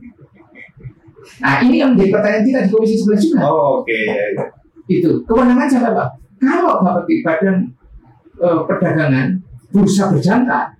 Nah, 1.43 1.55
ini 1.61 1.83
yang 1.83 1.93
menjadi 1.93 2.09
pertanyaan 2.15 2.43
kita 2.47 2.59
di 2.65 2.69
Komisi 2.71 2.95
11 2.99 3.21
juga. 3.21 3.39
Oh, 3.45 3.83
oke 3.83 3.91
ya. 3.91 4.15
ya. 4.33 4.45
Itu 4.89 5.21
kewenangan 5.27 5.67
siapa 5.67 5.91
Pak? 5.93 6.09
Kalau 6.39 6.81
Bapepti 6.81 7.21
Badan 7.21 7.69
eh, 8.39 8.59
Perdagangan 8.65 9.27
bursa 9.69 10.09
berjangka, 10.09 10.73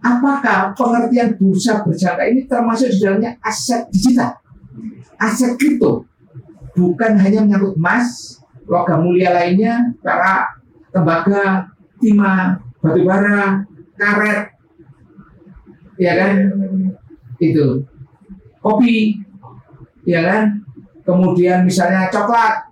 apakah 0.00 0.72
pengertian 0.72 1.36
bursa 1.36 1.84
berjangka 1.84 2.22
ini 2.24 2.48
termasuk 2.48 2.88
di 2.88 2.98
dalamnya 3.04 3.36
aset 3.44 3.84
digital, 3.92 4.39
aset 5.20 5.56
kripto, 5.60 6.08
bukan 6.74 7.16
hanya 7.20 7.44
menyangkut 7.44 7.76
emas, 7.76 8.40
logam 8.64 9.04
mulia 9.04 9.34
lainnya, 9.34 9.92
perak, 10.00 10.62
tembaga, 10.94 11.68
timah, 11.98 12.58
batu 12.80 13.00
bara, 13.04 13.66
karet, 13.98 14.54
ya 16.00 16.12
kan? 16.16 16.32
Itu 17.40 17.84
kopi, 18.60 19.20
ya 20.06 20.20
kan? 20.24 20.64
Kemudian 21.04 21.66
misalnya 21.66 22.12
coklat, 22.12 22.70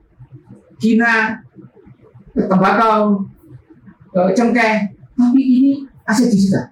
kina, 0.79 1.43
tembakau, 2.33 3.27
eh, 4.15 4.31
cengkeh, 4.33 4.95
tapi 5.19 5.41
ini 5.43 5.73
aset 6.07 6.31
digital. 6.31 6.71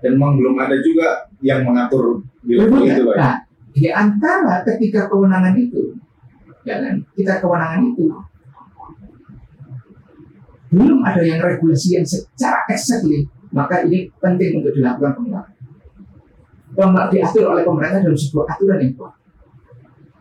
Dan 0.00 0.16
memang 0.16 0.40
belum 0.40 0.56
ada 0.56 0.76
juga 0.80 1.28
yang 1.44 1.64
mengatur 1.64 2.24
di 2.44 2.56
level 2.56 2.84
itu, 2.84 2.88
ya? 2.88 3.04
Pak. 3.04 3.16
Nah, 3.16 3.36
di 3.70 3.88
antara 3.90 4.66
ketiga 4.66 5.06
kewenangan 5.06 5.54
itu, 5.56 5.94
kan, 6.66 7.02
kita 7.14 7.38
kewenangan 7.38 7.82
itu 7.90 8.10
belum 10.70 11.02
ada 11.02 11.22
yang 11.26 11.42
regulasi 11.42 11.98
yang 11.98 12.06
secara 12.06 12.62
exactly, 12.70 13.26
maka 13.50 13.82
ini 13.82 14.06
penting 14.22 14.62
untuk 14.62 14.70
dilakukan 14.70 15.18
penguatan. 15.18 15.54
Pem- 16.70 17.08
diatur 17.10 17.50
oleh 17.50 17.66
pemerintah 17.66 17.98
dalam 17.98 18.14
sebuah 18.14 18.46
aturan 18.54 18.78
yang 18.78 18.94
kuat. 18.94 19.14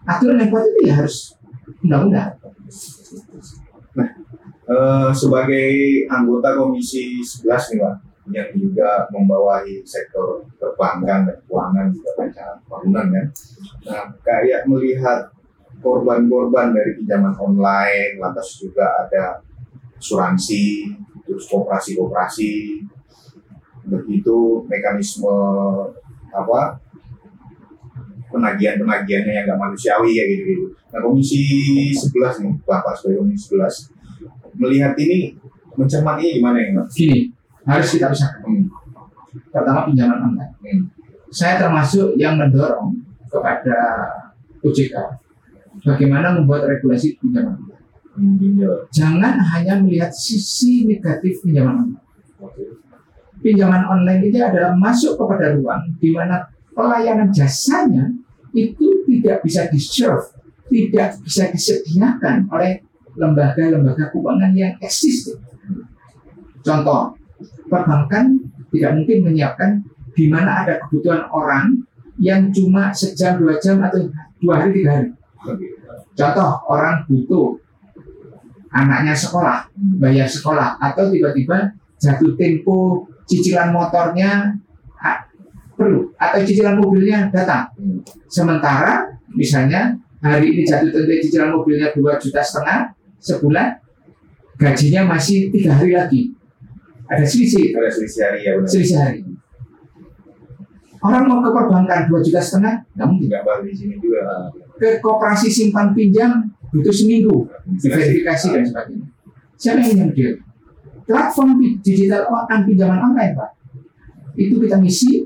Aturan 0.10 0.42
yang 0.42 0.50
kuat 0.50 0.66
itu 0.66 0.80
ya 0.90 0.94
harus 0.98 1.38
undang-undang. 1.86 2.34
Eh, 4.70 5.12
sebagai 5.18 5.70
anggota 6.10 6.54
Komisi 6.54 7.26
11 7.26 7.74
nih 7.74 7.78
Pak, 7.82 7.96
yang 8.30 8.50
juga 8.56 9.10
membawahi 9.10 9.82
sektor 9.86 10.46
perbankan 10.62 11.30
dan 11.30 11.38
keuangan 11.46 11.88
juga 11.94 12.10
banyak 12.18 12.54
bangunan 12.70 13.06
kan. 13.10 13.26
Nah, 13.90 14.04
kayak 14.22 14.70
melihat 14.70 15.30
korban-korban 15.80 16.76
dari 16.76 16.98
pinjaman 17.00 17.34
online, 17.40 18.20
lantas 18.20 18.60
juga 18.60 18.86
ada 19.08 19.40
asuransi, 19.96 20.94
terus 21.24 21.48
kooperasi-kooperasi, 21.48 22.84
begitu 23.90 24.64
mekanisme 24.70 25.34
apa 26.30 26.78
penagihan-penagihannya 28.30 29.34
yang 29.34 29.46
nggak 29.50 29.58
manusiawi 29.60 30.14
ya 30.14 30.24
gitu 30.30 30.44
gitu. 30.46 30.66
Nah 30.94 31.00
komisi 31.02 31.42
11 31.98 32.46
nih 32.46 32.54
Bapak 32.62 32.94
sebagai 32.94 33.26
komisi 33.26 33.50
11 33.58 34.62
melihat 34.62 34.94
ini 35.02 35.34
mencermatinya 35.74 36.32
gimana 36.38 36.58
ya 36.62 36.70
Mas? 36.78 36.94
Gini, 36.94 37.34
harus 37.70 37.88
kita 37.94 38.10
pisahkan. 38.10 38.42
Hmm. 38.42 38.66
Pertama 39.54 39.86
pinjaman 39.86 40.34
online. 40.34 40.54
Saya 41.30 41.62
termasuk 41.62 42.18
yang 42.18 42.42
mendorong 42.42 42.98
kepada 43.30 43.78
OJK 44.66 44.96
bagaimana 45.86 46.34
membuat 46.34 46.66
regulasi 46.66 47.22
pinjaman 47.22 47.62
online. 47.62 47.78
Jangan 48.90 49.38
hanya 49.38 49.78
melihat 49.78 50.10
sisi 50.10 50.90
negatif 50.90 51.46
pinjaman 51.46 51.86
online. 51.86 52.06
Pinjaman 53.40 53.86
online 53.86 54.22
itu 54.28 54.42
adalah 54.42 54.74
masuk 54.76 55.16
kepada 55.16 55.56
ruang 55.56 55.94
di 56.02 56.12
mana 56.12 56.44
pelayanan 56.74 57.30
jasanya 57.30 58.10
itu 58.52 59.06
tidak 59.06 59.46
bisa 59.46 59.70
di-serve, 59.70 60.26
tidak 60.68 61.22
bisa 61.22 61.48
disediakan 61.54 62.50
oleh 62.50 62.82
lembaga-lembaga 63.16 64.10
keuangan 64.12 64.52
yang 64.58 64.74
eksis. 64.82 65.38
Contoh, 66.66 67.19
perbankan 67.70 68.38
tidak 68.70 68.92
mungkin 68.96 69.18
menyiapkan 69.26 69.82
di 70.14 70.26
mana 70.28 70.66
ada 70.66 70.82
kebutuhan 70.84 71.26
orang 71.32 71.80
yang 72.20 72.52
cuma 72.52 72.92
sejam, 72.92 73.40
dua 73.40 73.56
jam, 73.58 73.80
atau 73.80 74.04
dua 74.44 74.60
hari, 74.60 74.84
tiga 74.84 75.00
hari. 75.00 75.10
Contoh, 76.20 76.52
orang 76.68 77.08
butuh 77.08 77.56
anaknya 78.76 79.16
sekolah, 79.16 79.72
bayar 79.98 80.28
sekolah, 80.28 80.76
atau 80.84 81.08
tiba-tiba 81.08 81.72
jatuh 81.96 82.36
tempo 82.36 83.08
cicilan 83.24 83.72
motornya 83.72 84.52
ah, 85.00 85.24
perlu, 85.80 86.12
atau 86.20 86.44
cicilan 86.44 86.76
mobilnya 86.76 87.32
datang. 87.32 87.72
Sementara 88.28 89.08
misalnya 89.32 89.96
hari 90.20 90.52
ini 90.52 90.68
jatuh 90.68 90.92
tempo 90.92 91.16
cicilan 91.24 91.56
mobilnya 91.56 91.96
dua 91.96 92.20
juta 92.20 92.44
setengah 92.44 92.92
sebulan, 93.24 93.80
gajinya 94.60 95.08
masih 95.08 95.48
tiga 95.56 95.80
hari 95.80 95.96
lagi. 95.96 96.22
Ada 97.10 97.26
selisih, 97.26 97.74
Ada 97.74 97.90
selisih 97.90 98.22
hari 98.22 98.40
ya 98.46 98.52
benar. 98.56 98.70
selisih 98.70 98.98
hari. 98.98 99.20
Orang 101.00 101.24
mau 101.32 101.40
ke 101.40 101.50
perbankan 101.56 102.12
dua 102.12 102.20
juta 102.20 102.44
setengah, 102.44 102.76
nggak 102.94 103.08
mungkin. 103.08 103.28
Nggak 103.32 103.44
balik 103.48 103.66
di 103.72 103.76
sini 103.76 103.96
juga. 103.98 104.20
Ke 104.76 105.00
koperasi 105.00 105.48
simpan 105.48 105.96
pinjam 105.96 106.44
butuh 106.70 106.94
seminggu 106.94 107.48
diverifikasi 107.80 108.48
dan 108.54 108.64
sebagainya. 108.64 109.08
Siapa 109.56 109.80
yang 109.82 109.96
nyambil? 110.06 110.30
Platform 111.04 111.50
digital 111.82 112.30
online 112.30 112.64
pinjaman 112.68 113.00
online, 113.02 113.34
Pak. 113.34 113.52
Itu 114.38 114.62
kita 114.62 114.78
ngisi 114.78 115.26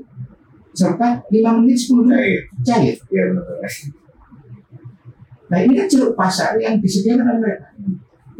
serta 0.74 1.22
5 1.28 1.58
menit 1.62 1.76
10 1.78 2.02
menit 2.02 2.18
Cair. 2.18 2.42
cair. 2.64 2.94
Ya 3.12 3.22
benar. 3.30 3.44
Nah 5.44 5.58
ini 5.60 5.72
kan 5.76 5.86
ceruk 5.86 6.16
pasar 6.16 6.56
yang 6.58 6.80
disediakan 6.80 7.28
oleh 7.28 7.38
mereka. 7.38 7.66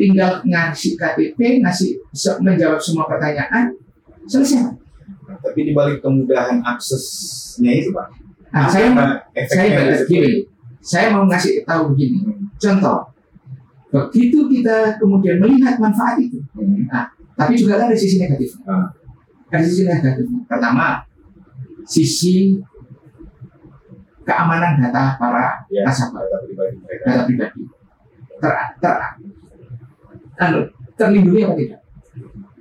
Tinggal 0.04 0.32
ngasih 0.44 0.92
KTP, 0.94 1.38
ngasih 1.64 1.90
menjawab 2.44 2.76
semua 2.76 3.08
pertanyaan, 3.08 3.72
selesai. 4.28 4.60
Nah, 5.24 5.36
tapi 5.40 5.64
di 5.64 5.72
balik 5.72 6.04
kemudahan 6.04 6.60
aksesnya 6.60 7.72
itu 7.72 7.88
Pak. 7.90 8.06
Nah, 8.52 8.68
saya 8.68 8.92
saya 9.48 9.68
balik 9.72 10.04
gini, 10.04 10.44
saya 10.78 11.16
mau 11.16 11.24
ngasih 11.24 11.64
tahu 11.64 11.96
begini. 11.96 12.20
Contoh, 12.60 13.08
begitu 13.88 14.44
kita 14.46 15.00
kemudian 15.00 15.40
melihat 15.40 15.80
manfaat 15.80 16.20
itu, 16.20 16.38
Hmm. 16.52 16.84
tapi 17.34 17.56
juga 17.56 17.80
ada 17.80 17.96
sisi 17.96 18.20
negatifnya. 18.20 18.62
Ah. 18.68 18.86
Ada 19.50 19.64
sisi 19.64 19.82
negatifnya. 19.88 20.38
Pertama, 20.46 21.02
sisi 21.84 22.60
keamanan 24.24 24.80
data 24.80 25.16
para 25.16 25.64
Ya, 25.68 25.84
nasabah, 25.84 26.24
data 26.24 26.44
pribadi 26.44 26.76
mereka. 26.80 27.04
data 27.06 27.22
pribadi. 27.28 27.60
Ter, 28.40 28.52
ter, 28.80 28.96
anu, 30.40 30.61
terlindungi 30.99 31.42
apa 31.44 31.55
tidak? 31.59 31.81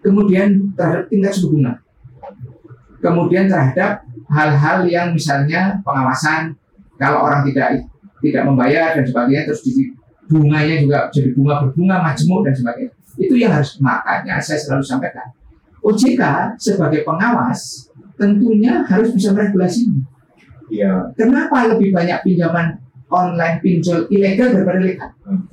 Kemudian 0.04 0.48
terhadap 0.76 1.06
tingkat 1.08 1.32
suku 1.34 1.58
bunga. 1.58 1.80
Kemudian 3.00 3.46
terhadap 3.48 4.04
hal-hal 4.32 4.88
yang 4.88 5.08
misalnya 5.12 5.80
pengawasan 5.84 6.56
kalau 7.00 7.28
orang 7.28 7.44
tidak 7.48 7.84
tidak 8.24 8.44
membayar 8.48 8.96
dan 8.96 9.04
sebagainya 9.04 9.44
terus 9.52 9.62
di 9.68 9.92
bunganya 10.32 10.80
juga 10.80 11.12
jadi 11.12 11.36
bunga 11.36 11.68
berbunga 11.68 12.00
majemuk 12.00 12.48
dan 12.48 12.56
sebagainya 12.56 12.92
itu 13.20 13.36
yang 13.36 13.52
harus 13.52 13.76
makanya 13.84 14.40
saya 14.40 14.56
selalu 14.56 14.84
sampaikan 14.88 15.28
OJK 15.84 16.24
sebagai 16.56 17.04
pengawas 17.04 17.92
tentunya 18.16 18.88
harus 18.88 19.12
bisa 19.12 19.36
meregulasi 19.36 19.90
ini. 19.90 20.02
Iya. 20.72 21.12
Kenapa 21.20 21.68
lebih 21.76 21.92
banyak 21.92 22.24
pinjaman 22.24 22.80
online 23.12 23.60
pinjol 23.60 24.08
ilegal 24.10 24.56
daripada 24.56 24.80
legal? 24.80 25.12
Hmm. 25.28 25.44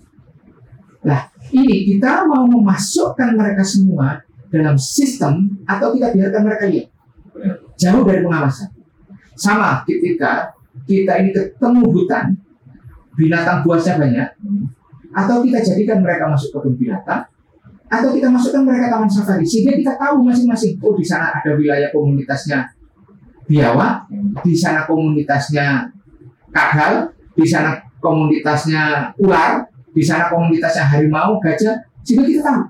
Nah, 1.00 1.32
ini 1.48 1.88
kita 1.88 2.28
mau 2.28 2.44
memasukkan 2.44 3.32
mereka 3.32 3.64
semua 3.64 4.20
dalam 4.50 4.76
sistem 4.76 5.48
atau 5.64 5.96
kita 5.96 6.12
biarkan 6.12 6.42
mereka 6.44 6.64
lihat 6.68 6.86
jauh 7.80 8.02
dari 8.04 8.20
pengawasan. 8.20 8.68
Sama 9.38 9.80
ketika 9.88 10.52
kita 10.84 11.24
ini 11.24 11.30
ketemu 11.32 11.88
hutan, 11.88 12.36
binatang 13.16 13.64
buasnya 13.64 13.96
banyak, 13.96 14.28
atau 15.16 15.40
kita 15.40 15.58
jadikan 15.64 16.04
mereka 16.04 16.28
masuk 16.28 16.60
kebun 16.60 16.76
binatang, 16.76 17.24
atau 17.88 18.12
kita 18.12 18.28
masukkan 18.28 18.62
mereka 18.68 18.92
taman 18.92 19.08
safari, 19.08 19.46
sehingga 19.46 19.80
kita 19.80 19.92
tahu 19.96 20.22
masing-masing, 20.28 20.76
oh 20.84 20.92
di 20.92 21.06
sana 21.06 21.32
ada 21.32 21.56
wilayah 21.56 21.88
komunitasnya 21.88 22.68
biawak, 23.48 24.06
di 24.44 24.54
sana 24.54 24.84
komunitasnya 24.84 25.88
kadal, 26.52 27.10
di 27.32 27.46
sana 27.48 27.80
komunitasnya 27.98 29.14
ular, 29.18 29.69
di 29.90 30.02
sana 30.02 30.30
komunitasnya 30.30 30.86
harimau, 30.86 31.38
gajah, 31.42 31.76
sehingga 32.06 32.24
kita 32.26 32.40
tahu. 32.46 32.62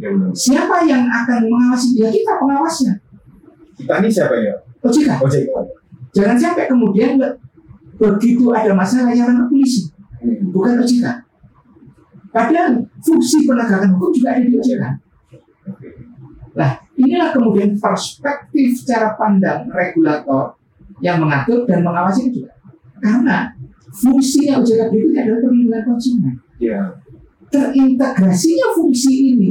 Ya 0.00 0.08
siapa 0.32 0.88
yang 0.88 1.04
akan 1.04 1.44
mengawasi 1.44 1.92
dia 1.92 2.08
kita 2.08 2.40
pengawasnya. 2.40 2.92
Kita 3.76 4.00
ini 4.00 4.08
siapa 4.08 4.34
ya? 4.40 4.54
OJK. 4.80 5.08
Ojek. 5.20 5.44
Jangan 6.16 6.36
sampai 6.40 6.64
kemudian 6.68 7.20
begitu 8.00 8.48
ada 8.52 8.72
masalah 8.72 9.12
yang 9.12 9.36
ke 9.36 9.44
polisi, 9.52 9.92
bukan 10.52 10.80
OJK. 10.80 11.06
Padahal 12.30 12.80
fungsi 13.04 13.44
penegakan 13.44 13.98
hukum 13.98 14.10
juga 14.16 14.28
ada 14.36 14.42
di 14.44 14.56
OJK. 14.56 14.84
Nah, 16.56 16.70
inilah 16.96 17.30
kemudian 17.36 17.76
perspektif 17.76 18.82
cara 18.88 19.14
pandang 19.14 19.68
regulator 19.70 20.56
yang 21.04 21.20
mengatur 21.20 21.68
dan 21.68 21.84
mengawasi 21.84 22.28
itu 22.28 22.44
juga. 22.44 22.52
Karena 23.00 23.52
fungsinya 23.94 24.62
OJK 24.62 24.80
berikutnya 24.90 25.20
adalah 25.26 25.40
perlindungan 25.42 25.82
konsumen. 25.86 26.34
Ya. 26.62 26.80
Terintegrasinya 27.50 28.66
fungsi 28.78 29.34
ini 29.34 29.50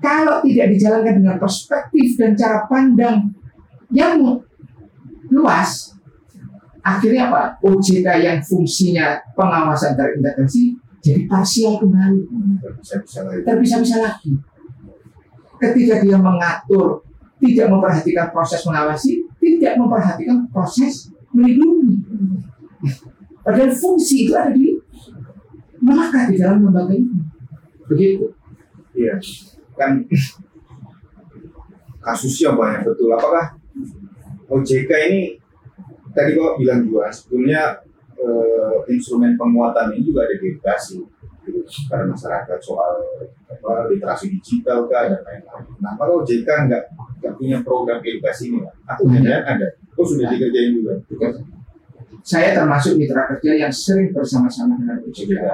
kalau 0.00 0.44
tidak 0.44 0.76
dijalankan 0.76 1.14
dengan 1.24 1.36
perspektif 1.40 2.20
dan 2.20 2.36
cara 2.36 2.68
pandang 2.68 3.32
yang 3.88 4.20
luas, 5.32 5.96
akhirnya 6.84 7.32
apa? 7.32 7.56
OJK 7.64 8.08
yang 8.20 8.38
fungsinya 8.44 9.16
pengawasan 9.32 9.96
terintegrasi 9.96 10.76
jadi 11.06 11.22
parsial 11.30 11.78
kembali. 11.78 12.20
Bisa-bisa 12.82 13.22
lagi. 13.22 13.46
terpisah-pisah 13.46 14.00
lagi. 14.02 14.32
Ketika 15.62 16.02
dia 16.02 16.18
mengatur, 16.18 17.06
tidak 17.38 17.66
memperhatikan 17.70 18.26
proses 18.34 18.60
mengawasi, 18.66 19.22
tidak 19.38 19.78
memperhatikan 19.78 20.50
proses 20.50 21.14
melindungi. 21.30 21.95
Hmm. 23.46 23.54
Padahal 23.54 23.70
fungsi 23.70 24.26
itu 24.26 24.34
ada 24.34 24.50
di 24.50 24.74
melekat 25.78 26.34
di 26.34 26.36
dalam 26.42 26.66
lembaga 26.66 26.90
ini. 26.90 27.14
Begitu. 27.86 28.26
Iya. 28.98 29.22
Kan 29.78 30.02
kasusnya 32.02 32.58
banyak 32.58 32.90
betul. 32.90 33.14
Apakah 33.14 33.54
OJK 34.50 34.90
ini 35.10 35.22
tadi 36.10 36.34
kok 36.34 36.58
bilang 36.58 36.82
juga 36.82 37.06
sebetulnya 37.14 37.86
eh, 38.18 38.76
instrumen 38.90 39.38
penguatan 39.38 39.94
ini 39.94 40.02
juga 40.02 40.26
ada 40.26 40.34
di 40.34 40.50
edukasi 40.50 40.98
gitu, 41.46 41.62
pada 41.86 42.02
masyarakat 42.02 42.58
soal 42.58 42.98
apa, 43.46 43.86
literasi 43.86 44.34
digital 44.34 44.90
kah 44.90 45.06
dan 45.06 45.22
lain-lain. 45.22 45.62
Nah, 45.78 45.94
apakah 45.94 46.26
OJK 46.26 46.48
nggak 46.66 46.82
nggak 47.22 47.34
punya 47.38 47.62
program 47.62 48.02
edukasi 48.02 48.50
ini? 48.50 48.66
Aku 48.90 49.06
Ada. 49.06 49.22
jangan 49.22 49.44
ada. 49.54 49.68
Oh 49.94 50.02
sudah 50.02 50.26
dikerjain 50.34 50.74
juga. 50.82 50.98
Saya 52.26 52.58
termasuk 52.58 52.98
mitra 52.98 53.30
kerja 53.30 53.54
yang 53.54 53.70
sering 53.70 54.10
bersama-sama 54.10 54.74
dengan 54.74 54.98
OJK 54.98 55.46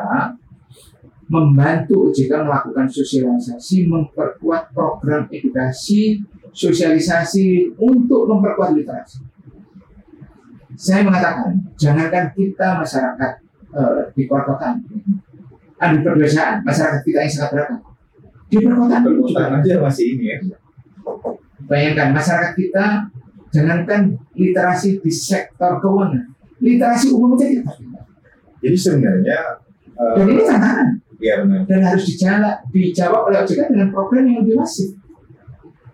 membantu 1.28 2.08
OJK 2.08 2.48
melakukan 2.48 2.88
sosialisasi, 2.88 3.88
memperkuat 3.88 4.72
program 4.72 5.28
edukasi, 5.28 6.20
sosialisasi 6.52 7.76
untuk 7.76 8.28
memperkuat 8.28 8.72
literasi. 8.72 9.20
Saya 10.72 11.04
mengatakan, 11.04 11.60
jangankan 11.76 12.32
kita 12.32 12.80
masyarakat 12.80 13.32
uh, 13.76 14.08
di 14.16 14.24
perkotaan, 14.24 14.80
adu 15.76 15.96
pedesaan 16.00 16.64
masyarakat 16.64 17.00
kita 17.04 17.18
yang 17.24 17.32
sangat 17.32 17.50
beragam. 17.52 17.80
Di 18.48 18.56
perkotaan, 18.60 19.00
perkotaan 19.04 19.52
aja 19.60 19.74
masih 19.80 20.06
ini 20.16 20.24
ya. 20.32 20.36
Bayangkan 21.68 22.16
masyarakat 22.16 22.52
kita, 22.56 22.86
jangankan 23.52 24.16
literasi 24.36 25.00
di 25.00 25.12
sektor 25.12 25.80
keuangan, 25.80 26.32
literasi 26.62 27.06
umum 27.10 27.34
saja 27.34 27.58
tidak 27.58 28.06
Jadi 28.62 28.76
sebenarnya 28.78 29.38
uh, 29.98 30.14
dan 30.14 30.26
ini 30.30 30.42
tantangan. 30.46 30.88
Iya 31.22 31.34
benar. 31.46 31.60
Dan 31.70 31.80
harus 31.86 32.04
dijawab, 32.10 32.56
dijawab 32.74 33.22
oleh 33.30 33.38
OJK 33.46 33.70
dengan 33.70 33.88
program 33.94 34.26
yang 34.26 34.42
lebih 34.42 34.58
masif. 34.58 34.90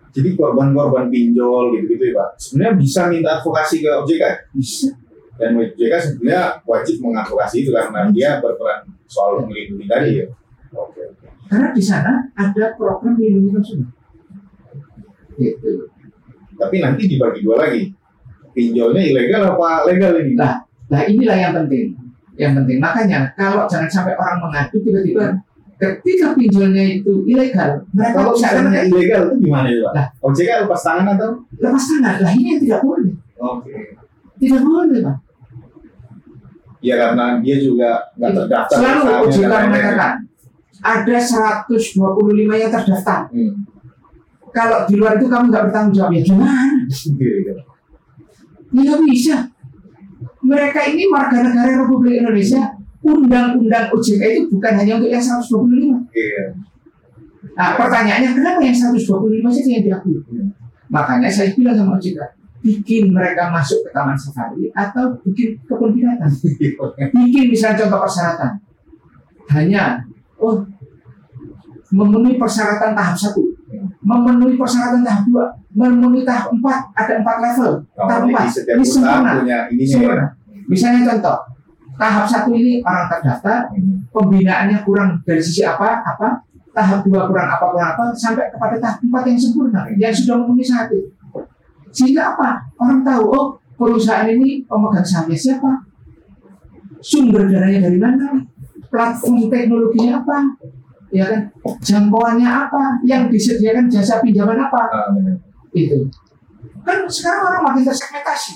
Jadi 0.09 0.33
korban-korban 0.33 1.13
pinjol 1.13 1.77
gitu-gitu 1.77 2.09
ya 2.09 2.13
Pak, 2.17 2.29
sebenarnya 2.41 2.73
bisa 2.81 3.01
minta 3.13 3.29
advokasi 3.37 3.85
ke 3.85 3.89
OJK? 3.93 4.23
Bisa. 4.57 4.89
Dan 5.37 5.53
OJK 5.61 5.93
sebenarnya 6.01 6.57
wajib 6.65 6.95
mengadvokasi 7.05 7.61
itu 7.61 7.69
karena 7.69 8.09
dia 8.09 8.41
berperan 8.41 8.89
soal 9.05 9.45
melindungi 9.45 9.85
tadi 9.85 10.09
ya. 10.17 10.25
Oke. 10.73 11.13
Karena 11.45 11.69
di 11.77 11.83
sana 11.85 12.25
ada 12.33 12.73
program 12.73 13.13
melindungi 13.13 13.53
konsumen. 13.53 13.89
Gitu. 15.37 15.93
Tapi 16.57 16.75
nanti 16.81 17.05
dibagi 17.05 17.45
dua 17.45 17.69
lagi. 17.69 17.98
Pinjolnya 18.53 19.01
ilegal 19.01 19.41
apa 19.55 19.85
legal 19.87 20.17
ini? 20.19 20.33
Nah, 20.33 20.61
nah 20.89 21.01
inilah 21.05 21.37
yang 21.37 21.53
penting. 21.55 21.95
Yang 22.35 22.53
penting. 22.63 22.77
Makanya 22.81 23.19
kalau 23.37 23.69
jangan 23.69 23.89
sampai 23.89 24.13
orang 24.17 24.39
mengadu 24.41 24.77
tiba-tiba 24.81 25.37
ketika 25.79 26.35
pinjolnya 26.35 26.99
itu 26.99 27.23
ilegal, 27.23 27.79
mereka 27.95 28.19
kalau 28.19 28.35
misalnya 28.35 28.83
ilegal 28.83 29.21
itu 29.31 29.35
gimana 29.47 29.67
ya 29.71 29.79
Pak? 29.79 29.93
Nah, 29.95 30.05
OJK 30.27 30.49
lepas 30.67 30.81
tangan 30.83 31.07
atau? 31.15 31.29
Lepas 31.55 31.83
tangan. 31.87 32.15
Lah 32.19 32.31
ini 32.35 32.47
yang 32.51 32.61
tidak 32.61 32.79
boleh. 32.83 33.13
Oke. 33.39 33.63
Okay. 33.63 33.83
Tidak 34.43 34.61
boleh 34.63 34.99
Pak. 35.03 35.17
Ya 36.79 36.95
karena 36.95 37.25
dia 37.43 37.57
juga 37.59 37.89
nggak 38.19 38.31
terdaftar. 38.35 38.77
Selalu 38.79 39.01
OJK 39.23 39.43
mengatakan 39.47 40.13
ada 40.79 41.17
125 41.19 41.75
yang 42.55 42.71
terdaftar. 42.71 43.21
Hmm 43.31 43.69
kalau 44.53 44.85
di 44.89 44.95
luar 44.97 45.17
itu 45.17 45.27
kamu 45.29 45.45
nggak 45.49 45.63
bertanggung 45.69 45.95
jawab 45.95 46.11
ya 46.13 46.21
gimana? 46.25 46.53
Ya 48.69 48.93
bisa. 49.01 49.37
Mereka 50.39 50.79
ini 50.93 51.09
warga 51.09 51.41
negara 51.41 51.83
Republik 51.83 52.21
Indonesia. 52.21 52.77
Undang-undang 52.99 53.89
OJK 53.95 54.21
itu 54.27 54.41
bukan 54.51 54.73
hanya 54.75 54.99
untuk 54.99 55.09
yang 55.09 55.23
125. 55.23 56.11
Iya. 56.11 56.43
Nah, 57.55 57.75
pertanyaannya 57.79 58.29
kenapa 58.35 58.59
yang 58.59 58.75
125 58.75 59.55
saja 59.55 59.69
yang 59.79 59.83
diakui? 59.87 60.19
Makanya 60.91 61.29
saya 61.31 61.55
bilang 61.55 61.75
sama 61.79 61.95
OJK, 61.95 62.19
bikin 62.59 63.15
mereka 63.15 63.47
masuk 63.49 63.79
ke 63.87 63.89
taman 63.95 64.15
safari 64.19 64.67
atau 64.75 65.15
bikin 65.23 65.55
kebun 65.63 65.95
binatang. 65.95 66.31
bikin 67.15 67.45
misalnya 67.49 67.87
contoh 67.87 67.99
persyaratan. 68.03 68.51
Hanya, 69.49 70.03
oh, 70.37 70.61
memenuhi 71.89 72.37
persyaratan 72.37 72.93
tahap 72.93 73.17
satu 73.17 73.48
memenuhi 74.09 74.57
persyaratan 74.57 75.05
tahap 75.05 75.21
dua, 75.29 75.45
memenuhi 75.77 76.25
tahap 76.25 76.49
empat, 76.49 76.79
ada 76.97 77.13
empat 77.21 77.37
level. 77.45 77.71
Oh, 77.93 78.07
tahap 78.09 78.21
empat 78.25 78.45
ini 78.65 78.85
sempurna. 78.85 79.31
sempurna. 79.85 80.25
Misalnya 80.65 81.01
contoh, 81.13 81.37
tahap 82.01 82.25
satu 82.25 82.49
ini 82.57 82.81
orang 82.81 83.05
terdaftar, 83.05 83.69
hmm. 83.69 84.09
pembinaannya 84.09 84.77
kurang 84.81 85.21
dari 85.21 85.41
sisi 85.41 85.61
apa, 85.61 86.01
apa, 86.01 86.41
tahap 86.73 87.05
dua 87.05 87.29
kurang 87.29 87.53
apa, 87.53 87.65
kurang 87.69 87.89
apa, 87.93 88.03
sampai 88.17 88.49
kepada 88.49 88.81
tahap 88.81 88.97
empat 89.05 89.23
yang 89.29 89.37
sempurna, 89.37 89.81
yang 89.93 90.13
sudah 90.13 90.35
memenuhi 90.41 90.65
satu. 90.65 90.97
Sehingga 91.93 92.33
apa? 92.33 92.65
Orang 92.81 93.05
tahu, 93.05 93.23
oh 93.29 93.45
perusahaan 93.77 94.25
ini 94.25 94.65
pemegang 94.65 95.05
sahamnya 95.05 95.37
siapa, 95.37 95.85
sumber 96.97 97.45
dananya 97.45 97.85
dari 97.89 97.99
mana, 98.01 98.41
platform 98.89 99.49
teknologinya 99.53 100.25
apa, 100.25 100.37
ya 101.09 101.25
kan? 101.25 101.41
Jangkauannya 101.81 102.49
apa? 102.49 103.01
Yang 103.05 103.33
disediakan 103.33 103.85
jasa 103.89 104.21
pinjaman 104.21 104.57
apa? 104.57 104.81
Ah, 104.89 105.09
itu. 105.73 106.09
Kan 106.85 107.05
sekarang 107.09 107.41
orang 107.49 107.61
makin 107.69 107.83
tersegmentasi 107.85 108.53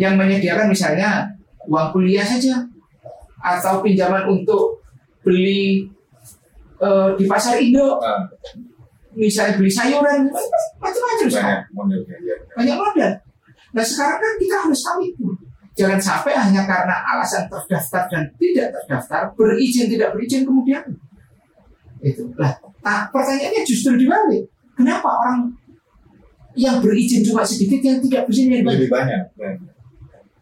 yang 0.00 0.14
menyediakan 0.16 0.70
misalnya 0.70 1.28
uang 1.68 1.92
kuliah 1.92 2.24
saja. 2.24 2.64
Atau 3.44 3.84
pinjaman 3.84 4.24
untuk 4.24 4.80
beli 5.20 5.84
uh, 6.80 7.12
di 7.16 7.24
pasar 7.28 7.60
Indo. 7.60 8.00
Ah. 8.00 8.24
misalnya 9.14 9.54
beli 9.54 9.70
sayuran. 9.70 10.26
Macam-macam 10.82 11.26
banyak 11.30 11.60
model 11.70 12.00
ya. 12.02 12.34
banyak 12.58 12.74
model. 12.74 13.10
Nah 13.70 13.84
sekarang 13.86 14.18
kan 14.18 14.32
kita 14.42 14.54
harus 14.66 14.80
tahu 14.82 14.98
itu. 15.06 15.26
Jangan 15.74 15.98
sampai 16.02 16.34
hanya 16.34 16.66
karena 16.66 16.98
alasan 17.02 17.46
terdaftar 17.46 18.10
dan 18.10 18.26
tidak 18.38 18.74
terdaftar 18.74 19.30
berizin 19.38 19.86
tidak 19.86 20.14
berizin 20.14 20.42
kemudian 20.42 20.82
itu 22.04 22.22
lah 22.36 22.52
nah, 22.84 23.08
pertanyaannya 23.08 23.62
justru 23.64 23.96
dibalik 23.96 24.44
kenapa 24.76 25.08
orang 25.08 25.48
yang 26.54 26.78
berizin 26.78 27.24
cuma 27.24 27.42
sedikit 27.42 27.80
yang 27.80 27.98
tidak 28.04 28.28
berizin 28.28 28.52
yang 28.52 28.68
lebih 28.68 28.92
banyak 28.92 29.22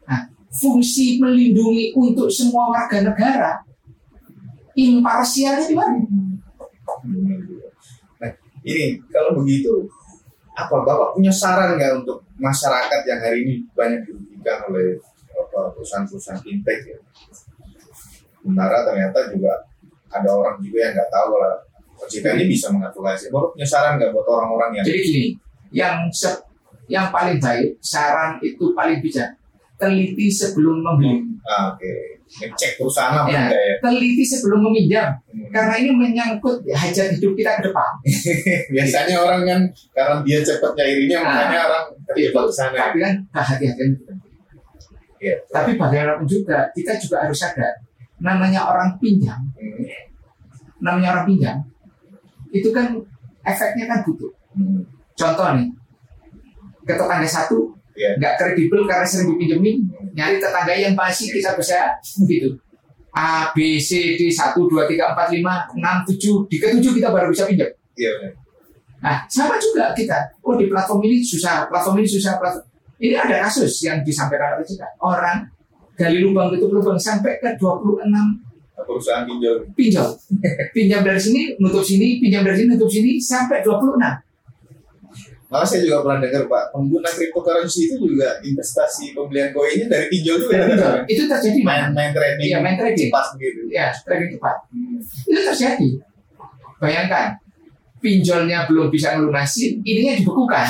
nah, 0.04 0.22
fungsi 0.50 1.22
melindungi 1.22 1.94
untuk 1.94 2.26
semua 2.28 2.68
warga 2.74 3.00
negara 3.00 3.62
imparsialnya 4.76 5.66
di 5.68 5.76
mana? 5.76 5.98
Nah, 8.20 8.30
ini 8.64 8.96
kalau 9.12 9.36
begitu 9.40 9.88
apa 10.52 10.84
bapak 10.84 11.16
punya 11.16 11.32
saran 11.32 11.80
nggak 11.80 12.04
untuk 12.04 12.20
masyarakat 12.36 13.00
yang 13.08 13.20
hari 13.20 13.38
ini 13.44 13.54
banyak 13.72 14.04
dirugikan 14.04 14.68
oleh 14.68 15.00
perusahaan-perusahaan 15.52 16.40
fintech 16.40 16.80
ya? 16.88 16.98
Sementara 18.42 18.84
ternyata 18.84 19.32
juga 19.32 19.52
ada 20.12 20.28
orang 20.28 20.60
juga 20.60 20.78
yang 20.88 20.92
nggak 20.94 21.10
tahu 21.10 21.32
lah 21.40 21.54
OJK 22.02 22.26
ini 22.38 22.44
bisa 22.50 22.66
mengadvokasi. 22.74 23.30
Baru 23.30 23.54
punya 23.54 23.66
saran 23.66 23.96
nggak 23.98 24.10
buat 24.10 24.26
orang-orang 24.26 24.80
yang 24.80 24.84
jadi 24.84 25.00
gini, 25.00 25.24
yang 25.70 25.96
se 26.10 26.28
yang 26.90 27.08
paling 27.14 27.38
baik 27.38 27.78
saran 27.78 28.36
itu 28.42 28.74
paling 28.74 28.98
bijak 28.98 29.30
teliti 29.78 30.26
sebelum 30.30 30.82
membeli. 30.82 31.18
Hmm. 31.18 31.30
Ah, 31.42 31.74
Oke, 31.74 31.82
okay. 31.82 32.46
ngecek 32.46 32.78
perusahaan 32.78 33.26
ya, 33.26 33.50
ya. 33.50 33.74
Teliti 33.82 34.22
sebelum 34.22 34.62
meminjam, 34.70 35.10
hmm. 35.26 35.50
karena 35.50 35.74
ini 35.82 35.90
menyangkut 35.90 36.62
hajat 36.70 37.18
hidup 37.18 37.34
kita 37.34 37.58
ke 37.58 37.62
depan. 37.66 37.90
Biasanya 38.78 39.16
orang 39.18 39.42
kan 39.42 39.60
karena 39.90 40.14
dia 40.22 40.38
cepat 40.38 40.70
nyairinya, 40.78 41.18
nah, 41.18 41.26
makanya 41.26 41.60
orang 41.66 41.84
terjebak 42.06 42.44
ke 42.46 42.54
sana. 42.54 42.76
Tapi 42.78 42.98
kan 43.02 43.14
hati-hati. 43.34 43.84
Ya, 45.22 45.38
Tapi 45.54 45.78
bagaimanapun 45.78 46.26
juga 46.26 46.66
kita 46.74 46.98
juga 46.98 47.22
harus 47.22 47.38
sadar 47.38 47.74
namanya 48.22 48.70
orang 48.70 48.94
pinjam, 49.02 49.42
namanya 50.78 51.18
orang 51.18 51.26
pinjam, 51.26 51.56
itu 52.54 52.70
kan 52.70 52.94
efeknya 53.42 53.90
kan 53.90 54.06
butuh. 54.06 54.30
Hmm. 54.54 54.86
Contoh 55.18 55.58
nih, 55.58 55.68
ke 56.86 56.94
tetangga 56.94 57.26
satu 57.26 57.74
yeah. 57.98 58.14
nggak 58.16 58.38
kredibel 58.38 58.86
karena 58.86 59.04
sering 59.04 59.34
dipinjemin, 59.34 59.82
nyari 60.14 60.38
tetangga 60.38 60.72
yang 60.72 60.94
masih 60.94 61.34
kita 61.34 61.58
bisa 61.58 61.98
gitu. 62.24 62.54
A, 63.12 63.52
B, 63.52 63.76
C, 63.76 64.16
D, 64.16 64.32
1, 64.32 64.56
2, 64.56 64.72
3, 64.88 64.96
4, 64.96 65.36
5, 65.36 65.76
6, 65.76 66.16
7 66.16 66.48
Di 66.48 66.56
ketujuh 66.56 66.92
kita 66.96 67.12
baru 67.12 67.28
bisa 67.28 67.44
pinjam 67.44 67.68
yeah. 67.92 68.32
Nah 69.04 69.20
sama 69.28 69.60
juga 69.60 69.92
kita 69.92 70.16
Oh 70.48 70.56
di 70.56 70.64
platform 70.64 71.04
ini 71.04 71.20
susah, 71.20 71.68
platform 71.68 72.00
ini 72.00 72.08
susah 72.08 72.40
platform. 72.40 72.64
Ini 73.02 73.18
ada 73.20 73.44
kasus 73.44 73.84
yang 73.84 74.00
disampaikan 74.00 74.56
oleh 74.56 74.64
kita 74.64 74.88
Orang 75.02 75.44
gali 76.02 76.18
lubang 76.18 76.50
tutup 76.50 76.70
lubang 76.74 76.98
sampai 76.98 77.38
ke 77.38 77.54
26 77.54 78.02
perusahaan 78.82 79.22
pinjol 79.22 79.56
pinjol 79.78 80.10
pinjam 80.74 81.00
dari 81.06 81.20
sini 81.22 81.54
nutup 81.62 81.86
sini 81.86 82.18
pinjam 82.18 82.42
dari 82.42 82.58
sini 82.58 82.68
nutup 82.74 82.90
sini 82.90 83.22
sampai 83.22 83.62
26 83.62 83.94
Malah 85.52 85.68
saya 85.68 85.84
juga 85.84 86.00
pernah 86.00 86.24
dengar 86.24 86.48
Pak, 86.48 86.72
pengguna 86.72 87.12
cryptocurrency 87.12 87.84
itu 87.84 88.00
juga 88.00 88.40
investasi 88.40 89.12
pembelian 89.12 89.52
koinnya 89.52 89.84
dari 89.84 90.08
pinjol 90.08 90.48
juga. 90.48 90.64
Dari 90.64 90.72
pinjol. 90.72 90.94
Itu 91.04 91.22
terjadi 91.28 91.60
main 91.60 91.92
main 91.92 92.08
trading. 92.16 92.48
Iya, 92.48 92.58
main 92.64 92.76
trading. 92.80 93.12
Cepat 93.12 93.26
begitu. 93.36 93.60
Iya, 93.68 93.92
trading 94.00 94.30
cepat. 94.40 94.56
Hmm. 94.72 94.96
Itu 95.04 95.40
terjadi. 95.52 95.88
Bayangkan, 96.80 97.36
pinjolnya 98.00 98.64
belum 98.64 98.88
bisa 98.88 99.14
melunasi, 99.20 99.76
ininya 99.84 100.18
dibekukan. 100.18 100.68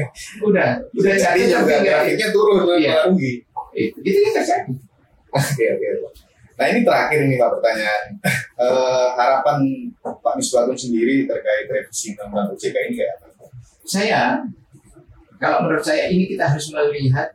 udah, 0.50 0.82
udah 0.92 1.14
jadi 1.14 1.40
juga 1.48 1.78
grafiknya 1.80 2.28
turun, 2.34 2.74
iya. 2.76 3.08
rugi. 3.08 3.40
Itu, 3.74 3.98
itu 4.00 4.18
yang 4.22 4.34
terjadi. 4.38 4.72
Oke 5.34 5.64
oke. 5.74 5.86
Nah 6.54 6.66
ini 6.70 6.80
terakhir 6.86 7.18
nih 7.26 7.36
Pak 7.38 7.50
pertanyaan. 7.58 8.04
Uh, 8.54 9.08
harapan 9.18 9.58
Pak 10.00 10.34
Misbahun 10.38 10.78
sendiri 10.78 11.26
terkait 11.26 11.66
revisi 11.66 12.14
undang-undang 12.14 12.54
OJK 12.54 12.76
ini 12.90 12.94
kayak 13.02 13.12
apa? 13.18 13.26
Saya, 13.84 14.22
kalau 15.42 15.66
menurut 15.66 15.82
saya 15.82 16.06
ini 16.08 16.30
kita 16.30 16.46
harus 16.46 16.70
melihat 16.70 17.34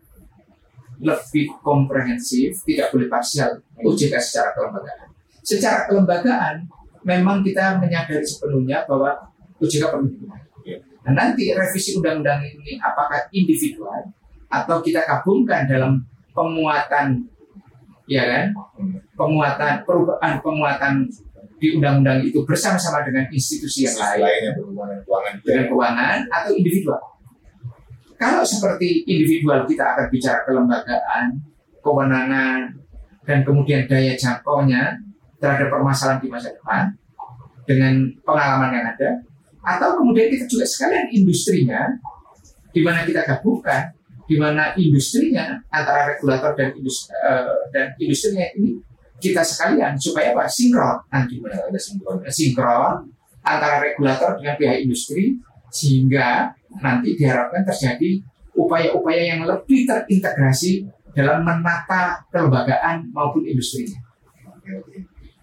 lebih 0.99 1.51
komprehensif, 1.59 2.63
tidak 2.63 2.91
boleh 2.95 3.11
parsial 3.11 3.59
OJK 3.83 4.15
secara 4.19 4.55
kelembagaan. 4.55 5.07
Secara 5.43 5.79
kelembagaan, 5.91 6.55
memang 7.03 7.43
kita 7.43 7.79
menyadari 7.79 8.23
sepenuhnya 8.23 8.87
bahwa 8.87 9.15
OJK 9.59 9.91
perlu 9.91 10.07
Nah, 10.99 11.15
nanti 11.15 11.49
revisi 11.55 11.95
undang-undang 11.95 12.43
ini 12.43 12.75
apakah 12.77 13.23
individual 13.31 14.03
atau 14.51 14.77
kita 14.83 15.01
gabungkan 15.07 15.65
dalam 15.65 15.97
penguatan. 16.31 17.25
Ya 18.09 18.23
kan? 18.25 18.45
Penguatan 19.13 19.85
perubahan 19.85 20.41
penguatan 20.41 21.05
di 21.59 21.75
undang-undang 21.75 22.23
itu 22.23 22.41
bersama-sama 22.47 23.03
dengan 23.03 23.27
institusi 23.29 23.85
yang 23.85 23.99
lain. 23.99 24.23
Lainnya 24.23 24.51
berhubungan 24.55 24.87
dengan 24.89 25.03
keuangan 25.05 25.33
dengan 25.43 25.65
keuangan 25.67 26.17
atau 26.31 26.51
individual. 26.55 27.01
Kalau 28.19 28.43
seperti 28.43 29.07
individual 29.07 29.63
kita 29.63 29.83
akan 29.95 30.05
bicara 30.11 30.39
kelembagaan, 30.43 31.39
kewenangan, 31.79 32.59
dan 33.23 33.39
kemudian 33.47 33.87
daya 33.87 34.15
jangkaunya 34.15 34.97
terhadap 35.39 35.71
permasalahan 35.71 36.19
di 36.19 36.27
masa 36.27 36.51
depan 36.51 36.91
dengan 37.63 38.11
pengalaman 38.27 38.75
yang 38.75 38.85
ada, 38.91 39.09
atau 39.63 40.01
kemudian 40.01 40.27
kita 40.35 40.49
juga 40.51 40.65
sekalian 40.67 41.07
industrinya, 41.15 41.87
di 42.75 42.81
mana 42.83 43.07
kita 43.07 43.23
gabungkan, 43.23 43.93
di 44.29 44.37
mana 44.37 44.77
industrinya 44.77 45.57
antara 45.73 46.13
regulator 46.13 46.53
dan 46.53 46.69
industri, 46.77 47.09
dan 47.73 47.97
industrinya 47.97 48.45
ini 48.53 48.77
kita 49.17 49.41
sekalian 49.41 49.97
supaya 49.97 50.37
apa 50.37 50.45
sinkron 50.45 51.01
nanti 51.09 51.41
benar 51.41 51.65
ada 51.65 51.79
sinkron 51.81 52.21
sinkron 52.29 53.09
antara 53.41 53.81
regulator 53.81 54.37
dengan 54.37 54.53
pihak 54.61 54.85
industri 54.85 55.33
sehingga 55.73 56.53
nanti 56.77 57.17
diharapkan 57.17 57.65
terjadi 57.65 58.21
upaya-upaya 58.53 59.33
yang 59.33 59.41
lebih 59.49 59.89
terintegrasi 59.89 60.85
dalam 61.17 61.41
menata 61.41 62.21
kelembagaan 62.29 63.09
maupun 63.09 63.41
industrinya. 63.49 63.97
Oke, 64.45 64.69
oke. 64.77 64.95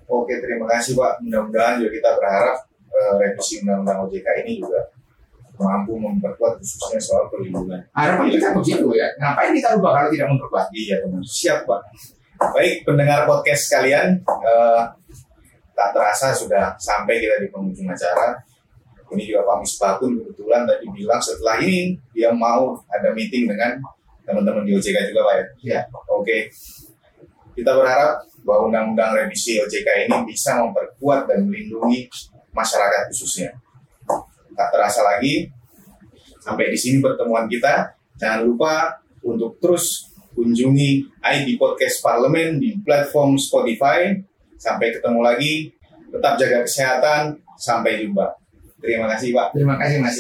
Oke, 0.07 0.39
terima 0.39 0.71
kasih 0.71 0.95
Pak. 0.95 1.19
Mudah-mudahan 1.27 1.83
juga 1.83 1.91
kita 1.91 2.11
berharap 2.15 2.59
eh, 2.71 3.13
revisi 3.19 3.55
Undang-Undang 3.67 4.07
OJK 4.07 4.29
ini 4.47 4.63
juga 4.63 4.81
mampu 5.63 5.97
memperkuat 5.97 6.61
khususnya 6.61 7.01
soal 7.01 7.25
perlindungan. 7.33 7.81
Harapan 7.97 8.27
kita 8.33 8.53
begitu 8.57 8.87
ya. 8.93 9.09
Ngapain 9.17 9.53
kita 9.57 9.69
ubah 9.81 9.91
kalau 9.97 10.09
tidak 10.13 10.29
memperkuat? 10.33 10.67
Iya, 10.73 10.97
benar. 11.05 11.23
Siap 11.25 11.59
Pak. 11.65 11.81
Baik, 12.53 12.85
pendengar 12.85 13.25
podcast 13.25 13.73
sekalian, 13.73 14.21
eh, 14.21 14.83
tak 15.77 15.89
terasa 15.93 16.33
sudah 16.33 16.73
sampai 16.81 17.21
kita 17.21 17.41
di 17.41 17.49
penghujung 17.53 17.89
acara. 17.89 18.37
Ini 19.07 19.23
juga 19.23 19.47
Pak 19.47 19.57
Misbah 19.63 19.93
pun 20.03 20.11
kebetulan 20.19 20.67
tadi 20.67 20.85
bilang 20.91 21.21
setelah 21.23 21.63
ini 21.63 21.95
dia 22.11 22.35
mau 22.35 22.75
ada 22.91 23.15
meeting 23.15 23.47
dengan 23.47 23.79
teman-teman 24.27 24.67
di 24.67 24.75
OJK 24.75 25.15
juga 25.15 25.31
Pak 25.31 25.35
ya. 25.37 25.45
Ya. 25.63 25.81
Oke. 26.11 26.51
Kita 27.55 27.73
berharap 27.73 28.21
bahwa 28.43 28.69
undang-undang 28.69 29.15
revisi 29.15 29.63
OJK 29.63 30.11
ini 30.11 30.17
bisa 30.27 30.59
memperkuat 30.59 31.31
dan 31.31 31.47
melindungi 31.47 32.11
masyarakat 32.51 33.13
khususnya. 33.13 33.55
Tak 34.57 34.69
terasa 34.73 35.05
lagi 35.05 35.53
sampai 36.41 36.71
di 36.71 36.79
sini 36.79 37.03
pertemuan 37.03 37.51
kita. 37.51 37.93
Jangan 38.17 38.47
lupa 38.47 39.03
untuk 39.27 39.59
terus 39.59 40.09
kunjungi 40.33 41.21
ID 41.21 41.59
Podcast 41.59 42.01
Parlemen 42.01 42.63
di 42.63 42.79
platform 42.81 43.37
Spotify. 43.37 44.15
Sampai 44.57 44.95
ketemu 44.95 45.21
lagi. 45.21 45.69
Tetap 46.09 46.39
jaga 46.41 46.65
kesehatan. 46.65 47.37
Sampai 47.59 48.01
jumpa. 48.01 48.37
Terima 48.81 49.11
kasih 49.11 49.35
Pak. 49.35 49.49
Terima 49.53 49.75
kasih 49.77 49.99
Mas. 50.01 50.17